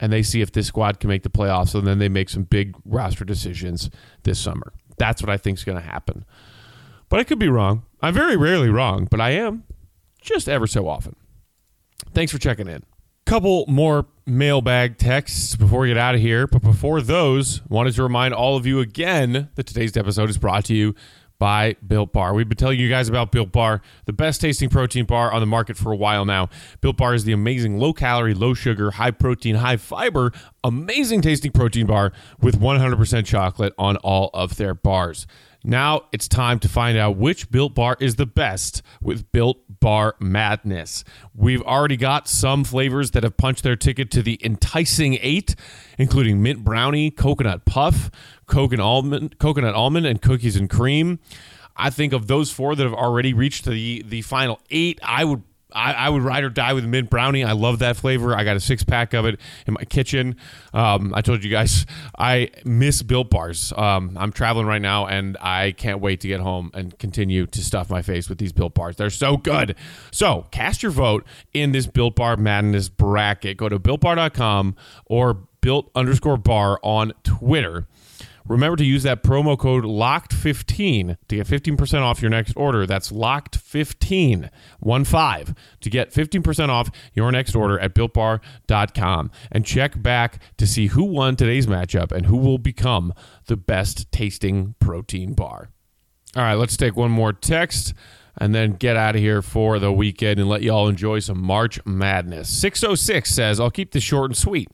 And 0.00 0.12
they 0.12 0.22
see 0.22 0.40
if 0.40 0.50
this 0.50 0.66
squad 0.66 0.98
can 0.98 1.08
make 1.08 1.22
the 1.22 1.30
playoffs, 1.30 1.76
and 1.76 1.86
then 1.86 2.00
they 2.00 2.08
make 2.08 2.28
some 2.28 2.42
big 2.42 2.74
roster 2.84 3.24
decisions 3.24 3.88
this 4.24 4.40
summer. 4.40 4.72
That's 4.98 5.22
what 5.22 5.30
I 5.30 5.36
think 5.36 5.58
is 5.58 5.64
going 5.64 5.78
to 5.78 5.86
happen. 5.86 6.24
But 7.08 7.20
I 7.20 7.24
could 7.24 7.38
be 7.38 7.48
wrong. 7.48 7.84
I'm 8.00 8.12
very 8.12 8.36
rarely 8.36 8.68
wrong, 8.68 9.06
but 9.08 9.20
I 9.20 9.30
am 9.30 9.62
just 10.20 10.48
ever 10.48 10.66
so 10.66 10.88
often. 10.88 11.14
Thanks 12.14 12.32
for 12.32 12.38
checking 12.38 12.66
in 12.66 12.82
couple 13.32 13.64
more 13.66 14.04
mailbag 14.26 14.98
texts 14.98 15.56
before 15.56 15.80
we 15.80 15.88
get 15.88 15.96
out 15.96 16.14
of 16.14 16.20
here. 16.20 16.46
But 16.46 16.60
before 16.60 17.00
those, 17.00 17.62
wanted 17.66 17.94
to 17.94 18.02
remind 18.02 18.34
all 18.34 18.58
of 18.58 18.66
you 18.66 18.78
again 18.80 19.48
that 19.54 19.66
today's 19.66 19.96
episode 19.96 20.28
is 20.28 20.36
brought 20.36 20.66
to 20.66 20.74
you 20.74 20.94
by 21.38 21.76
Built 21.86 22.12
Bar. 22.12 22.34
We've 22.34 22.46
been 22.46 22.58
telling 22.58 22.78
you 22.78 22.90
guys 22.90 23.08
about 23.08 23.32
Built 23.32 23.50
Bar, 23.50 23.80
the 24.04 24.12
best 24.12 24.42
tasting 24.42 24.68
protein 24.68 25.06
bar 25.06 25.32
on 25.32 25.40
the 25.40 25.46
market 25.46 25.78
for 25.78 25.92
a 25.92 25.96
while 25.96 26.26
now. 26.26 26.50
Built 26.82 26.98
Bar 26.98 27.14
is 27.14 27.24
the 27.24 27.32
amazing 27.32 27.78
low 27.78 27.94
calorie, 27.94 28.34
low 28.34 28.52
sugar, 28.52 28.90
high 28.90 29.12
protein, 29.12 29.54
high 29.54 29.78
fiber, 29.78 30.30
amazing 30.62 31.22
tasting 31.22 31.52
protein 31.52 31.86
bar 31.86 32.12
with 32.42 32.60
100% 32.60 33.24
chocolate 33.24 33.72
on 33.78 33.96
all 33.96 34.28
of 34.34 34.56
their 34.56 34.74
bars. 34.74 35.26
Now 35.64 36.02
it's 36.12 36.26
time 36.26 36.58
to 36.60 36.68
find 36.68 36.98
out 36.98 37.16
which 37.16 37.50
Built 37.50 37.74
Bar 37.74 37.96
is 38.00 38.16
the 38.16 38.26
best 38.26 38.82
with 39.00 39.30
Built 39.30 39.58
Bar 39.80 40.16
Madness. 40.18 41.04
We've 41.34 41.62
already 41.62 41.96
got 41.96 42.26
some 42.28 42.64
flavors 42.64 43.12
that 43.12 43.22
have 43.22 43.36
punched 43.36 43.62
their 43.62 43.76
ticket 43.76 44.10
to 44.12 44.22
the 44.22 44.40
enticing 44.44 45.18
eight, 45.20 45.54
including 45.98 46.42
mint 46.42 46.64
brownie, 46.64 47.10
coconut 47.10 47.64
puff, 47.64 48.10
coconut 48.46 48.84
almond, 48.84 49.38
coconut 49.38 49.74
almond, 49.74 50.06
and 50.06 50.20
cookies 50.20 50.56
and 50.56 50.68
cream. 50.68 51.20
I 51.76 51.90
think 51.90 52.12
of 52.12 52.26
those 52.26 52.50
four 52.50 52.74
that 52.74 52.82
have 52.82 52.92
already 52.92 53.32
reached 53.32 53.64
the 53.64 54.02
the 54.02 54.22
final 54.22 54.60
eight, 54.70 54.98
I 55.02 55.24
would 55.24 55.42
I, 55.74 55.92
I, 55.92 56.08
would 56.08 56.22
ride 56.22 56.44
or 56.44 56.50
die 56.50 56.72
with 56.72 56.84
mint 56.84 57.10
brownie. 57.10 57.44
I 57.44 57.52
love 57.52 57.80
that 57.80 57.96
flavor. 57.96 58.36
I 58.36 58.44
got 58.44 58.56
a 58.56 58.60
six 58.60 58.82
pack 58.84 59.14
of 59.14 59.24
it 59.24 59.40
in 59.66 59.74
my 59.74 59.84
kitchen. 59.84 60.36
Um, 60.72 61.12
I 61.14 61.20
told 61.20 61.44
you 61.44 61.50
guys 61.50 61.86
I 62.18 62.50
miss 62.64 63.02
Built 63.02 63.30
Bars. 63.30 63.72
Um, 63.76 64.16
I'm 64.18 64.32
traveling 64.32 64.66
right 64.66 64.82
now, 64.82 65.06
and 65.06 65.36
I 65.40 65.72
can't 65.72 66.00
wait 66.00 66.20
to 66.20 66.28
get 66.28 66.40
home 66.40 66.70
and 66.74 66.98
continue 66.98 67.46
to 67.46 67.62
stuff 67.62 67.90
my 67.90 68.02
face 68.02 68.28
with 68.28 68.38
these 68.38 68.52
Built 68.52 68.74
Bars. 68.74 68.96
They're 68.96 69.10
so 69.10 69.36
good. 69.36 69.76
So 70.10 70.46
cast 70.50 70.82
your 70.82 70.92
vote 70.92 71.26
in 71.52 71.72
this 71.72 71.86
Built 71.86 72.16
Bar 72.16 72.36
Madness 72.36 72.88
bracket. 72.88 73.56
Go 73.56 73.68
to 73.68 73.78
builtbar.com 73.78 74.76
or 75.06 75.38
built 75.60 75.90
underscore 75.94 76.36
bar 76.36 76.78
on 76.82 77.12
Twitter 77.22 77.86
Remember 78.46 78.76
to 78.76 78.84
use 78.84 79.02
that 79.04 79.22
promo 79.22 79.58
code 79.58 79.84
LOCKED15 79.84 81.16
to 81.28 81.36
get 81.36 81.46
15% 81.46 82.02
off 82.02 82.20
your 82.20 82.30
next 82.30 82.54
order. 82.56 82.86
That's 82.86 83.12
LOCKED15, 83.12 84.50
1 84.80 85.04
5, 85.04 85.54
to 85.80 85.90
get 85.90 86.12
15% 86.12 86.68
off 86.68 86.90
your 87.14 87.30
next 87.30 87.54
order 87.54 87.78
at 87.78 87.94
builtbar.com. 87.94 89.30
And 89.50 89.64
check 89.64 90.02
back 90.02 90.42
to 90.58 90.66
see 90.66 90.88
who 90.88 91.04
won 91.04 91.36
today's 91.36 91.66
matchup 91.66 92.12
and 92.12 92.26
who 92.26 92.36
will 92.36 92.58
become 92.58 93.12
the 93.46 93.56
best 93.56 94.10
tasting 94.12 94.74
protein 94.78 95.34
bar. 95.34 95.68
All 96.34 96.42
right, 96.42 96.54
let's 96.54 96.76
take 96.76 96.96
one 96.96 97.10
more 97.10 97.32
text 97.32 97.94
and 98.38 98.54
then 98.54 98.72
get 98.72 98.96
out 98.96 99.14
of 99.14 99.20
here 99.20 99.42
for 99.42 99.78
the 99.78 99.92
weekend 99.92 100.40
and 100.40 100.48
let 100.48 100.62
you 100.62 100.72
all 100.72 100.88
enjoy 100.88 101.18
some 101.18 101.40
March 101.42 101.84
Madness. 101.84 102.48
606 102.48 103.30
says, 103.30 103.60
I'll 103.60 103.70
keep 103.70 103.92
this 103.92 104.02
short 104.02 104.30
and 104.30 104.36
sweet. 104.36 104.68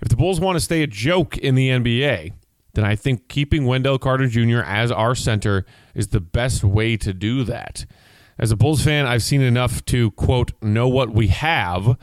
If 0.00 0.08
the 0.08 0.16
Bulls 0.16 0.40
want 0.40 0.56
to 0.56 0.60
stay 0.60 0.82
a 0.82 0.86
joke 0.86 1.36
in 1.36 1.54
the 1.54 1.68
NBA, 1.68 2.32
then 2.74 2.84
I 2.84 2.96
think 2.96 3.28
keeping 3.28 3.66
Wendell 3.66 3.98
Carter 3.98 4.26
Jr. 4.26 4.60
as 4.60 4.90
our 4.90 5.14
center 5.14 5.64
is 5.94 6.08
the 6.08 6.20
best 6.20 6.64
way 6.64 6.96
to 6.96 7.12
do 7.12 7.44
that. 7.44 7.84
As 8.38 8.50
a 8.50 8.56
Bulls 8.56 8.82
fan, 8.82 9.06
I've 9.06 9.22
seen 9.22 9.42
enough 9.42 9.84
to, 9.86 10.10
quote, 10.12 10.52
know 10.62 10.88
what 10.88 11.10
we 11.10 11.28
have 11.28 11.98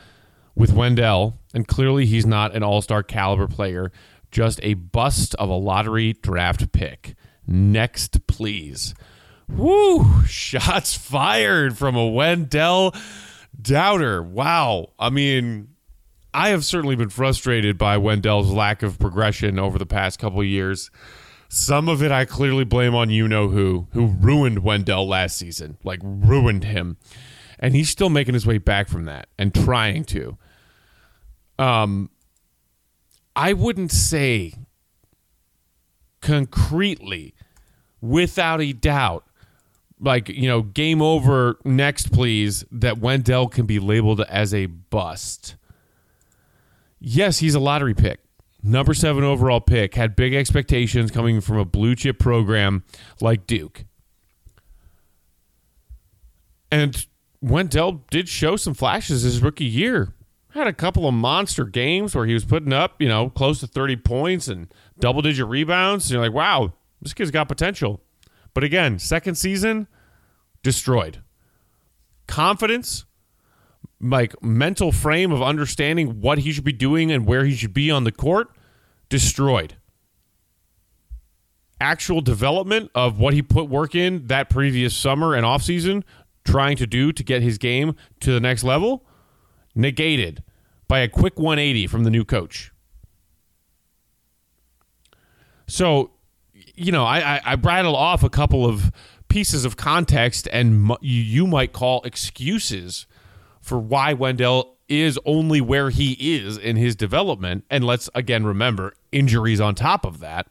with 0.56 0.74
Wendell, 0.74 1.40
and 1.54 1.68
clearly 1.68 2.06
he's 2.06 2.26
not 2.26 2.56
an 2.56 2.64
all 2.64 2.82
star 2.82 3.02
caliber 3.02 3.48
player, 3.48 3.92
just 4.32 4.60
a 4.62 4.76
bust 4.76 5.34
of 5.36 5.50
a 5.50 5.56
lottery 5.56 6.14
draft 6.14 6.72
pick. 6.72 7.16
Next, 7.48 8.28
please. 8.28 8.94
Woo! 9.48 10.24
Shots 10.28 10.96
fired 10.96 11.78
from 11.78 11.96
a 11.96 12.08
Wendell 12.08 12.94
doubter. 13.60 14.22
Wow. 14.22 14.92
I 15.00 15.10
mean, 15.10 15.70
I 16.34 16.50
have 16.50 16.64
certainly 16.64 16.96
been 16.96 17.10
frustrated 17.10 17.78
by 17.78 17.98
Wendell's 17.98 18.52
lack 18.52 18.84
of 18.84 19.00
progression 19.00 19.58
over 19.58 19.80
the 19.80 19.86
past 19.86 20.20
couple 20.20 20.44
years. 20.44 20.92
Some 21.48 21.90
of 21.90 22.04
it 22.04 22.12
I 22.12 22.26
clearly 22.26 22.64
blame 22.64 22.94
on 22.94 23.10
you 23.10 23.28
know 23.28 23.50
who, 23.50 23.88
who 23.94 24.08
ruined 24.08 24.60
Wendell 24.60 25.08
last 25.08 25.38
season, 25.38 25.78
like 25.84 26.00
ruined 26.04 26.64
him. 26.64 26.98
And 27.58 27.76
he's 27.76 27.90
still 27.90 28.10
making 28.10 28.36
his 28.36 28.46
way 28.46 28.60
back 28.60 28.88
from 28.88 29.06
that 29.06 29.28
and 29.38 29.54
trying 29.54 30.06
to. 30.06 30.38
Um 31.58 32.10
I 33.36 33.54
wouldn't 33.54 33.92
say 33.92 34.54
concretely 36.22 37.34
without 38.02 38.62
a 38.62 38.74
doubt 38.74 39.26
like 40.00 40.30
you 40.30 40.48
know 40.48 40.62
game 40.62 41.02
over 41.02 41.58
next 41.64 42.12
please 42.12 42.64
that 42.72 43.00
Wendell 43.00 43.48
can 43.48 43.66
be 43.66 43.80
labeled 43.80 44.22
as 44.22 44.54
a 44.54 44.68
bust 44.68 45.56
yes, 47.00 47.40
he's 47.40 47.56
a 47.56 47.60
lottery 47.60 47.94
pick. 47.94 48.20
Number 48.62 48.94
seven 48.94 49.24
overall 49.24 49.62
pick, 49.62 49.96
had 49.96 50.16
big 50.16 50.34
expectations 50.34 51.12
coming 51.12 51.40
from 51.40 51.58
a 51.58 51.66
blue 51.66 51.96
chip 51.96 52.20
program 52.20 52.84
like 53.22 53.48
Duke. 53.48 53.86
And 56.72 57.06
Wendell 57.42 58.04
did 58.12 58.28
show 58.28 58.58
some 58.58 58.74
flashes 58.74 59.22
his 59.22 59.42
rookie 59.42 59.66
year. 59.66 60.14
Had 60.50 60.68
a 60.68 60.74
couple 60.74 61.08
of 61.08 61.14
monster 61.14 61.64
games 61.64 62.14
where 62.16 62.26
he 62.26 62.34
was 62.34 62.44
putting 62.44 62.74
up, 62.74 63.02
you 63.02 63.08
know, 63.08 63.30
close 63.30 63.60
to 63.62 63.68
30 63.68 63.98
points 63.98 64.48
and 64.48 64.74
double 65.00 65.22
digit 65.22 65.48
rebounds. 65.48 66.06
And 66.06 66.14
you're 66.14 66.22
like, 66.22 66.34
wow, 66.34 66.74
this 67.02 67.14
kid's 67.14 67.32
got 67.32 67.48
potential. 67.48 68.02
But 68.54 68.64
again, 68.64 69.00
second 69.00 69.36
season, 69.36 69.88
destroyed. 70.64 71.22
Confidence, 72.28 73.06
like 74.02 74.42
mental 74.42 74.92
frame 74.92 75.32
of 75.32 75.42
understanding 75.42 76.22
what 76.22 76.40
he 76.40 76.52
should 76.52 76.64
be 76.64 76.74
doing 76.74 77.12
and 77.12 77.26
where 77.26 77.46
he 77.46 77.56
should 77.56 77.74
be 77.74 77.92
on 77.92 78.04
the 78.04 78.12
court, 78.12 78.50
destroyed. 79.10 79.76
Actual 81.82 82.22
development 82.22 82.92
of 82.96 83.20
what 83.20 83.34
he 83.34 83.42
put 83.42 83.70
work 83.70 83.96
in 83.96 84.28
that 84.28 84.50
previous 84.50 84.96
summer 84.96 85.34
and 85.34 85.46
offseason, 85.46 86.04
trying 86.46 86.78
to 86.78 86.88
do 86.88 87.12
to 87.12 87.24
get 87.24 87.42
his 87.42 87.58
game 87.58 87.96
to 88.20 88.32
the 88.32 88.40
next 88.40 88.64
level, 88.64 89.06
negated 89.76 90.44
by 90.88 91.00
a 91.00 91.08
quick 91.08 91.38
180 91.38 91.88
from 91.88 92.04
the 92.04 92.10
new 92.10 92.26
coach. 92.26 92.72
So, 95.68 96.12
you 96.54 96.92
know, 96.92 97.06
I, 97.06 97.36
I, 97.46 97.58
I 97.62 97.84
off 97.84 98.24
a 98.24 98.30
couple 98.30 98.66
of 98.66 98.92
pieces 99.28 99.64
of 99.64 99.78
context 99.78 100.48
and 100.52 100.92
you 101.02 101.46
might 101.46 101.72
call 101.72 102.02
excuses 102.02 103.06
for 103.70 103.78
why 103.78 104.14
Wendell 104.14 104.76
is 104.90 105.20
only 105.24 105.62
where 105.62 105.92
he 105.92 106.14
is 106.38 106.58
in 106.58 106.76
his 106.76 106.96
development. 106.96 107.64
And 107.70 107.86
let's 107.86 108.10
again 108.16 108.44
remember 108.44 108.96
injuries 109.12 109.62
on 109.62 109.76
top 109.76 110.06
of 110.06 110.20
that. 110.20 110.48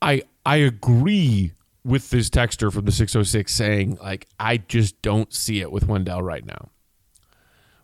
I 0.00 0.22
I 0.46 0.56
agree 0.56 1.52
with 1.84 2.10
this 2.10 2.30
texter 2.30 2.72
from 2.72 2.84
the 2.84 2.92
606 2.92 3.52
saying 3.52 3.98
like 4.00 4.28
I 4.38 4.58
just 4.58 5.02
don't 5.02 5.34
see 5.34 5.60
it 5.60 5.72
with 5.72 5.88
Wendell 5.88 6.22
right 6.22 6.46
now. 6.46 6.70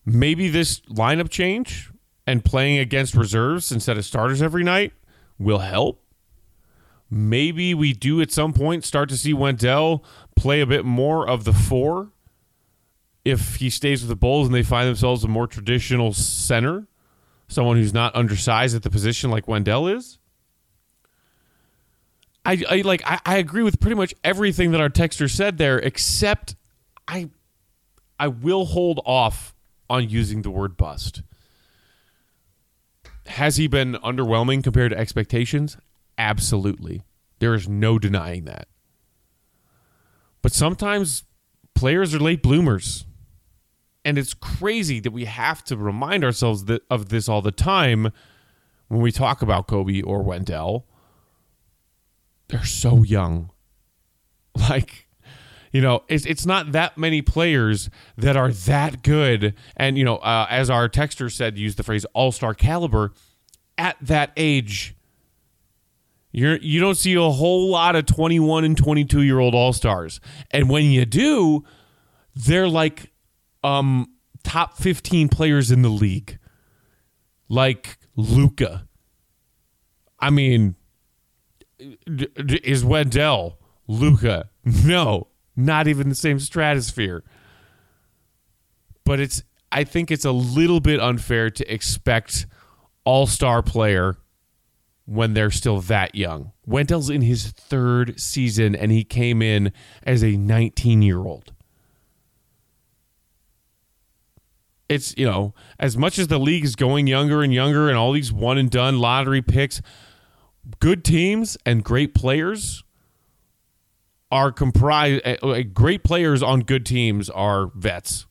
Maybe 0.05 0.49
this 0.49 0.81
lineup 0.83 1.29
change 1.29 1.90
and 2.27 2.44
playing 2.44 2.79
against 2.79 3.16
reserves 3.16 3.72
instead 3.72 3.99
of 3.99 4.05
starters 4.05 4.40
every 4.40 4.62
night 4.62 4.92
will 5.38 5.59
help. 5.59 6.03
Maybe 7.11 7.75
we 7.75 7.92
do 7.92 8.20
at 8.20 8.31
some 8.31 8.53
point 8.53 8.85
start 8.85 9.09
to 9.09 9.16
see 9.16 9.33
Wendell 9.33 10.05
play 10.37 10.61
a 10.61 10.66
bit 10.66 10.85
more 10.85 11.29
of 11.29 11.44
the 11.44 11.53
four 11.53 12.12
if 13.26 13.56
he 13.56 13.70
stays 13.70 14.02
with 14.02 14.08
the 14.08 14.14
Bulls 14.14 14.46
and 14.46 14.54
they 14.54 14.62
find 14.62 14.86
themselves 14.86 15.24
a 15.24 15.28
more 15.28 15.48
traditional 15.48 16.12
center, 16.12 16.86
someone 17.48 17.76
who's 17.76 17.92
not 17.92 18.14
undersized 18.14 18.76
at 18.76 18.84
the 18.84 18.90
position 18.90 19.32
like 19.32 19.48
Wendell 19.48 19.88
is. 19.88 20.18
I, 22.44 22.62
I 22.70 22.76
like 22.82 23.02
I, 23.04 23.18
I 23.26 23.36
agree 23.38 23.64
with 23.64 23.80
pretty 23.80 23.96
much 23.96 24.14
everything 24.22 24.70
that 24.70 24.80
our 24.80 24.88
texter 24.88 25.28
said 25.28 25.58
there, 25.58 25.76
except 25.76 26.54
I 27.08 27.30
I 28.16 28.28
will 28.28 28.66
hold 28.66 29.00
off 29.04 29.52
on 29.90 30.08
using 30.08 30.42
the 30.42 30.50
word 30.50 30.76
bust. 30.76 31.22
Has 33.26 33.56
he 33.56 33.66
been 33.66 33.94
underwhelming 33.94 34.62
compared 34.62 34.92
to 34.92 34.98
expectations? 34.98 35.76
Absolutely. 36.16 37.02
There 37.40 37.54
is 37.54 37.68
no 37.68 37.98
denying 37.98 38.44
that. 38.44 38.68
But 40.42 40.52
sometimes 40.52 41.24
players 41.74 42.14
are 42.14 42.20
late 42.20 42.40
bloomers. 42.40 43.04
And 44.07 44.19
it's 44.19 44.35
crazy 44.35 45.01
that 45.01 45.11
we 45.11 45.25
have 45.25 45.64
to 45.64 45.77
remind 45.77 46.23
ourselves 46.23 46.66
that, 46.66 46.83
of 46.88 47.09
this 47.09 47.29
all 47.29 47.42
the 47.42 47.51
time 47.51 48.12
when 48.87 49.01
we 49.01 49.11
talk 49.11 49.42
about 49.42 49.66
Coby 49.66 50.01
or 50.07 50.23
Wendell. 50.23 50.87
They're 52.49 52.64
so 52.64 53.03
young. 53.03 53.51
Like, 54.71 55.07
you 55.71 55.83
know, 55.83 56.03
it's, 56.09 56.25
it's 56.25 56.47
not 56.47 56.73
that 56.73 56.97
many 56.97 57.21
players 57.21 57.90
that 58.16 58.38
are 58.38 58.51
that 58.51 59.03
good. 59.03 59.55
And, 59.77 59.99
you 59.99 60.05
know, 60.05 60.16
uh, 60.16 60.47
as 60.49 60.71
our 60.71 60.88
texter 60.88 61.31
said, 61.31 61.59
use 61.59 61.75
the 61.75 61.83
phrase 61.83 62.07
all 62.14 62.33
star 62.33 62.55
caliber 62.55 63.12
at 63.77 63.99
that 64.01 64.33
age. 64.35 64.97
You're, 66.33 66.57
you 66.57 66.81
don't 66.81 66.95
see 66.95 67.12
a 67.16 67.21
whole 67.21 67.69
lot 67.69 67.97
of 67.97 68.07
21 68.07 68.64
and 68.64 68.79
22 68.79 69.21
year 69.21 69.38
old 69.38 69.55
all 69.55 69.75
stars. 69.75 70.21
And 70.53 70.71
when 70.71 70.87
you 70.87 71.05
do, 71.05 71.64
they're 72.35 72.69
like 72.69 73.12
um, 73.66 74.07
top 74.44 74.79
15 74.79 75.29
players 75.29 75.72
in 75.72 75.83
the 75.83 75.88
league, 75.88 76.38
like 77.48 77.98
Luka. 78.14 78.87
I 80.20 80.31
mean, 80.31 80.76
is 82.07 82.85
Wendell 82.85 83.59
Luka? 83.88 84.50
No, 84.64 85.29
not 85.57 85.88
even 85.88 86.09
the 86.09 86.14
same 86.14 86.38
stratosphere. 86.38 87.24
But 89.05 89.20
it's 89.20 89.42
I 89.70 89.85
think 89.85 90.11
it's 90.11 90.24
a 90.24 90.33
little 90.33 90.81
bit 90.81 91.00
unfair 91.00 91.50
to 91.50 91.72
expect 91.72 92.46
all-star 93.05 93.62
player 93.62 94.16
when 95.05 95.35
they're 95.35 95.50
still 95.50 95.81
that 95.83 96.14
young. 96.14 96.52
Wendell's 96.64 97.11
in 97.11 97.22
his 97.22 97.52
third 97.52 98.18
season 98.18 98.74
and 98.74 98.90
he 98.90 99.05
came 99.05 99.42
in 99.42 99.72
as 100.02 100.22
a 100.22 100.33
19-year-old. 100.33 101.52
It's, 104.88 105.16
you 105.16 105.27
know, 105.27 105.53
as 105.79 105.96
much 105.96 106.18
as 106.18 106.29
the 106.29 106.38
league 106.38 106.64
is 106.64 106.77
going 106.77 107.07
younger 107.07 107.42
and 107.42 107.53
younger 107.53 107.88
and 107.88 107.99
all 107.99 108.12
these 108.12 108.33
one 108.33 108.57
and 108.57 108.70
done 108.70 108.99
lottery 108.99 109.42
picks, 109.42 109.83
good 110.79 111.05
teams 111.05 111.57
and 111.66 111.83
great 111.83 112.14
players 112.14 112.85
are 114.31 114.51
comprised 114.51 115.25
uh, 115.25 115.62
great 115.72 116.03
players 116.03 116.42
on 116.42 116.61
good 116.61 116.85
teams 116.85 117.31
are 117.31 117.70
vets. 117.75 118.27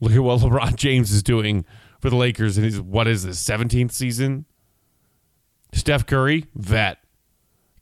Look 0.00 0.12
at 0.12 0.18
what 0.18 0.40
LeBron 0.40 0.74
James 0.76 1.12
is 1.12 1.22
doing 1.22 1.64
for 2.00 2.10
the 2.10 2.16
Lakers 2.16 2.58
in 2.58 2.64
his 2.64 2.80
what 2.80 3.06
is 3.06 3.24
this 3.24 3.42
17th 3.42 3.92
season? 3.92 4.46
Steph 5.72 6.06
Curry, 6.06 6.46
vet. 6.54 6.98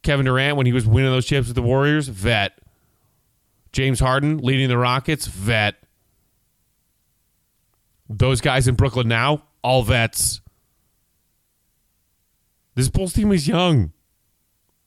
Kevin 0.03 0.27
Durant 0.27 0.57
when 0.57 0.67
he 0.67 0.73
was 0.73 0.87
winning 0.87 1.11
those 1.11 1.27
chips 1.27 1.49
with 1.49 1.57
the 1.57 1.63
Warriors, 1.63 2.09
vet. 2.09 2.59
James 3.73 4.01
Harden 4.01 4.39
leading 4.39 4.69
the 4.69 4.79
Rockets, 4.79 5.27
vet. 5.27 5.77
Those 8.19 8.41
guys 8.41 8.69
in 8.69 8.75
Brooklyn 8.75 9.09
now, 9.09 9.45
all 9.63 9.83
vets. 9.83 10.41
This 12.75 12.89
Bulls 12.89 13.13
team 13.13 13.33
is 13.33 13.49
young. 13.49 13.93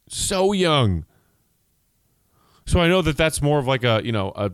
So 0.07 0.51
young. 0.51 1.05
So 2.67 2.79
I 2.79 2.87
know 2.87 3.01
that 3.01 3.17
that's 3.17 3.41
more 3.41 3.59
of 3.59 3.67
like 3.67 3.83
a, 3.83 4.01
you 4.03 4.11
know, 4.11 4.31
a 4.35 4.51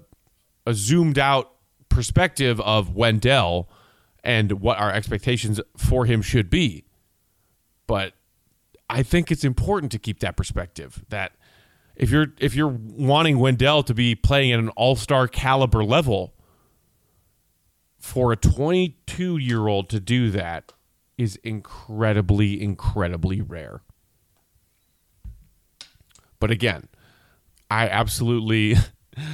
a 0.65 0.73
zoomed 0.73 1.17
out 1.17 1.51
perspective 1.89 2.61
of 2.61 2.95
Wendell 2.95 3.69
and 4.23 4.51
what 4.53 4.77
our 4.77 4.91
expectations 4.91 5.59
for 5.75 6.05
him 6.05 6.21
should 6.21 6.49
be. 6.49 6.85
But 7.87 8.13
I 8.89 9.03
think 9.03 9.31
it's 9.31 9.43
important 9.43 9.91
to 9.93 9.99
keep 9.99 10.19
that 10.19 10.37
perspective 10.37 11.03
that 11.09 11.33
if 11.95 12.09
you're 12.09 12.27
if 12.39 12.55
you're 12.55 12.67
wanting 12.67 13.39
Wendell 13.39 13.83
to 13.83 13.93
be 13.93 14.15
playing 14.15 14.51
at 14.51 14.59
an 14.59 14.69
all-star 14.69 15.27
caliber 15.27 15.83
level 15.83 16.33
for 18.01 18.31
a 18.31 18.37
22-year-old 18.37 19.89
to 19.89 19.99
do 19.99 20.31
that 20.31 20.73
is 21.17 21.35
incredibly 21.37 22.61
incredibly 22.61 23.41
rare. 23.41 23.81
But 26.39 26.49
again, 26.49 26.87
I 27.69 27.87
absolutely 27.87 28.75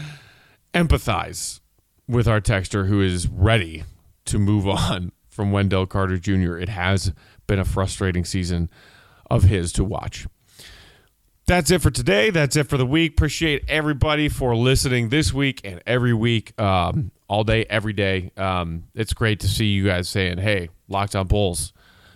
empathize 0.73 1.61
with 2.07 2.27
our 2.27 2.41
texter 2.41 2.87
who 2.87 3.01
is 3.01 3.27
ready 3.27 3.85
to 4.25 4.37
move 4.37 4.67
on 4.67 5.13
from 5.29 5.51
Wendell 5.51 5.85
Carter 5.85 6.17
Jr. 6.17 6.57
It 6.57 6.69
has 6.69 7.13
been 7.47 7.59
a 7.59 7.65
frustrating 7.65 8.25
season 8.25 8.69
of 9.31 9.43
his 9.43 9.71
to 9.73 9.83
watch. 9.83 10.27
That's 11.45 11.71
it 11.71 11.81
for 11.81 11.91
today. 11.91 12.29
That's 12.29 12.57
it 12.57 12.67
for 12.67 12.75
the 12.75 12.85
week. 12.85 13.13
Appreciate 13.13 13.63
everybody 13.69 14.27
for 14.27 14.53
listening 14.53 15.07
this 15.07 15.33
week 15.33 15.61
and 15.63 15.81
every 15.87 16.13
week, 16.13 16.59
um, 16.59 17.11
all 17.27 17.43
day, 17.43 17.65
every 17.69 17.93
day. 17.93 18.31
Um, 18.37 18.85
it's 18.95 19.13
great 19.13 19.41
to 19.41 19.47
see 19.47 19.65
you 19.65 19.85
guys 19.85 20.07
saying, 20.09 20.37
"Hey, 20.37 20.69
Locked 20.87 21.15
On 21.15 21.27
Bulls," 21.27 21.73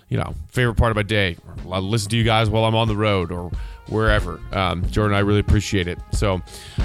you 0.09 0.17
know, 0.17 0.35
favorite 0.49 0.75
part 0.75 0.91
of 0.91 0.95
my 0.95 1.03
day. 1.03 1.37
I 1.71 1.79
listen 1.79 2.09
to 2.11 2.17
you 2.17 2.23
guys 2.23 2.49
while 2.49 2.65
I'm 2.65 2.75
on 2.75 2.87
the 2.87 2.95
road 2.95 3.31
or 3.31 3.51
wherever. 3.87 4.39
Um, 4.51 4.89
Jordan, 4.89 5.15
I 5.15 5.19
really 5.19 5.39
appreciate 5.39 5.87
it. 5.87 5.99
So 6.11 6.41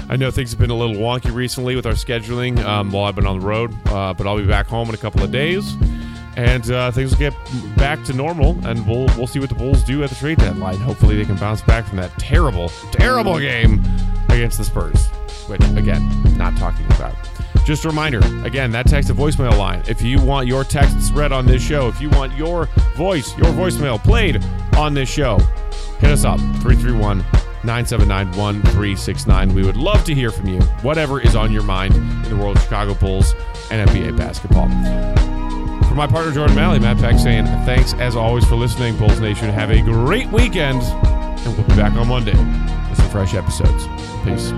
I 0.09 0.15
know 0.17 0.31
things 0.31 0.51
have 0.51 0.59
been 0.59 0.69
a 0.69 0.77
little 0.77 0.95
wonky 0.95 1.33
recently 1.33 1.75
with 1.75 1.85
our 1.85 1.93
scheduling 1.93 2.59
um, 2.63 2.91
while 2.91 3.05
I've 3.05 3.15
been 3.15 3.27
on 3.27 3.39
the 3.39 3.45
road, 3.45 3.71
uh, 3.87 4.13
but 4.13 4.27
I'll 4.27 4.37
be 4.37 4.45
back 4.45 4.67
home 4.67 4.89
in 4.89 4.95
a 4.95 4.97
couple 4.97 5.23
of 5.23 5.31
days. 5.31 5.73
And 6.35 6.69
uh, 6.69 6.91
things 6.91 7.09
will 7.11 7.17
get 7.17 7.33
back 7.77 8.03
to 8.03 8.13
normal, 8.13 8.51
and 8.67 8.85
we'll 8.87 9.07
we'll 9.17 9.25
see 9.25 9.39
what 9.39 9.49
the 9.49 9.55
Bulls 9.55 9.83
do 9.83 10.03
at 10.03 10.09
the 10.09 10.15
trade 10.15 10.37
deadline. 10.37 10.77
Hopefully, 10.77 11.15
they 11.17 11.25
can 11.25 11.35
bounce 11.37 11.63
back 11.63 11.87
from 11.87 11.97
that 11.97 12.11
terrible, 12.19 12.69
terrible 12.91 13.39
game 13.39 13.83
against 14.29 14.59
the 14.59 14.63
Spurs. 14.63 15.07
Which, 15.47 15.61
again, 15.75 16.37
not 16.37 16.55
talking 16.57 16.85
about. 16.87 17.15
Just 17.67 17.83
a 17.83 17.89
reminder, 17.89 18.21
again, 18.45 18.71
that 18.71 18.87
text 18.87 19.09
to 19.09 19.13
voicemail 19.13 19.57
line. 19.57 19.83
If 19.89 20.01
you 20.01 20.21
want 20.21 20.47
your 20.47 20.63
texts 20.63 21.11
read 21.11 21.33
on 21.33 21.45
this 21.45 21.61
show, 21.61 21.89
if 21.89 21.99
you 21.99 22.09
want 22.11 22.31
your 22.31 22.67
voice, 22.95 23.37
your 23.37 23.47
voicemail 23.47 24.01
played 24.01 24.41
on 24.77 24.93
this 24.93 25.09
show, 25.09 25.37
hit 25.99 26.09
us 26.09 26.23
up 26.23 26.39
331 26.39 27.17
979 27.65 28.27
1369. 28.27 29.53
We 29.53 29.65
would 29.65 29.75
love 29.75 30.05
to 30.05 30.15
hear 30.15 30.31
from 30.31 30.47
you, 30.47 30.61
whatever 30.81 31.19
is 31.19 31.35
on 31.35 31.51
your 31.51 31.63
mind 31.63 31.93
in 31.93 32.29
the 32.29 32.37
world 32.37 32.55
of 32.55 32.63
Chicago 32.63 32.93
Bulls 32.93 33.33
and 33.69 33.89
NBA 33.89 34.15
basketball. 34.15 34.69
For 35.89 35.93
my 35.95 36.07
partner, 36.07 36.31
Jordan 36.31 36.55
Malley, 36.55 36.79
Matt 36.79 36.99
Peck 36.99 37.19
saying 37.19 37.47
thanks 37.65 37.93
as 37.95 38.15
always 38.15 38.45
for 38.45 38.55
listening, 38.55 38.97
Bulls 38.97 39.19
Nation. 39.19 39.49
Have 39.49 39.71
a 39.71 39.81
great 39.81 40.29
weekend, 40.29 40.81
and 40.81 41.57
we'll 41.57 41.67
be 41.67 41.75
back 41.75 41.91
on 41.97 42.07
Monday 42.07 42.76
with 42.97 43.05
some 43.05 43.09
fresh 43.11 43.33
episodes. 43.33 43.87
Peace. 44.23 44.51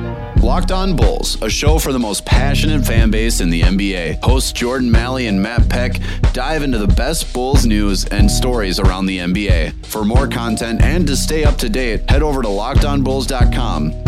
Locked 0.43 0.71
On 0.71 0.95
Bulls, 0.95 1.41
a 1.41 1.49
show 1.49 1.79
for 1.79 1.91
the 1.91 1.99
most 1.99 2.25
passionate 2.25 2.85
fan 2.85 3.11
base 3.11 3.41
in 3.41 3.49
the 3.49 3.61
NBA. 3.61 4.23
Hosts 4.23 4.51
Jordan 4.51 4.89
Malley 4.89 5.27
and 5.27 5.41
Matt 5.41 5.69
Peck 5.69 5.99
dive 6.33 6.63
into 6.63 6.77
the 6.77 6.87
best 6.87 7.33
Bulls 7.33 7.65
news 7.65 8.05
and 8.05 8.29
stories 8.29 8.79
around 8.79 9.05
the 9.05 9.19
NBA. 9.19 9.85
For 9.85 10.05
more 10.05 10.27
content 10.27 10.81
and 10.81 11.05
to 11.07 11.15
stay 11.15 11.43
up 11.43 11.57
to 11.57 11.69
date, 11.69 12.09
head 12.09 12.23
over 12.23 12.41
to 12.41 12.47
lockedonbulls.com. 12.47 14.05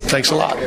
Thanks 0.00 0.30
a 0.30 0.34
lot. 0.34 0.58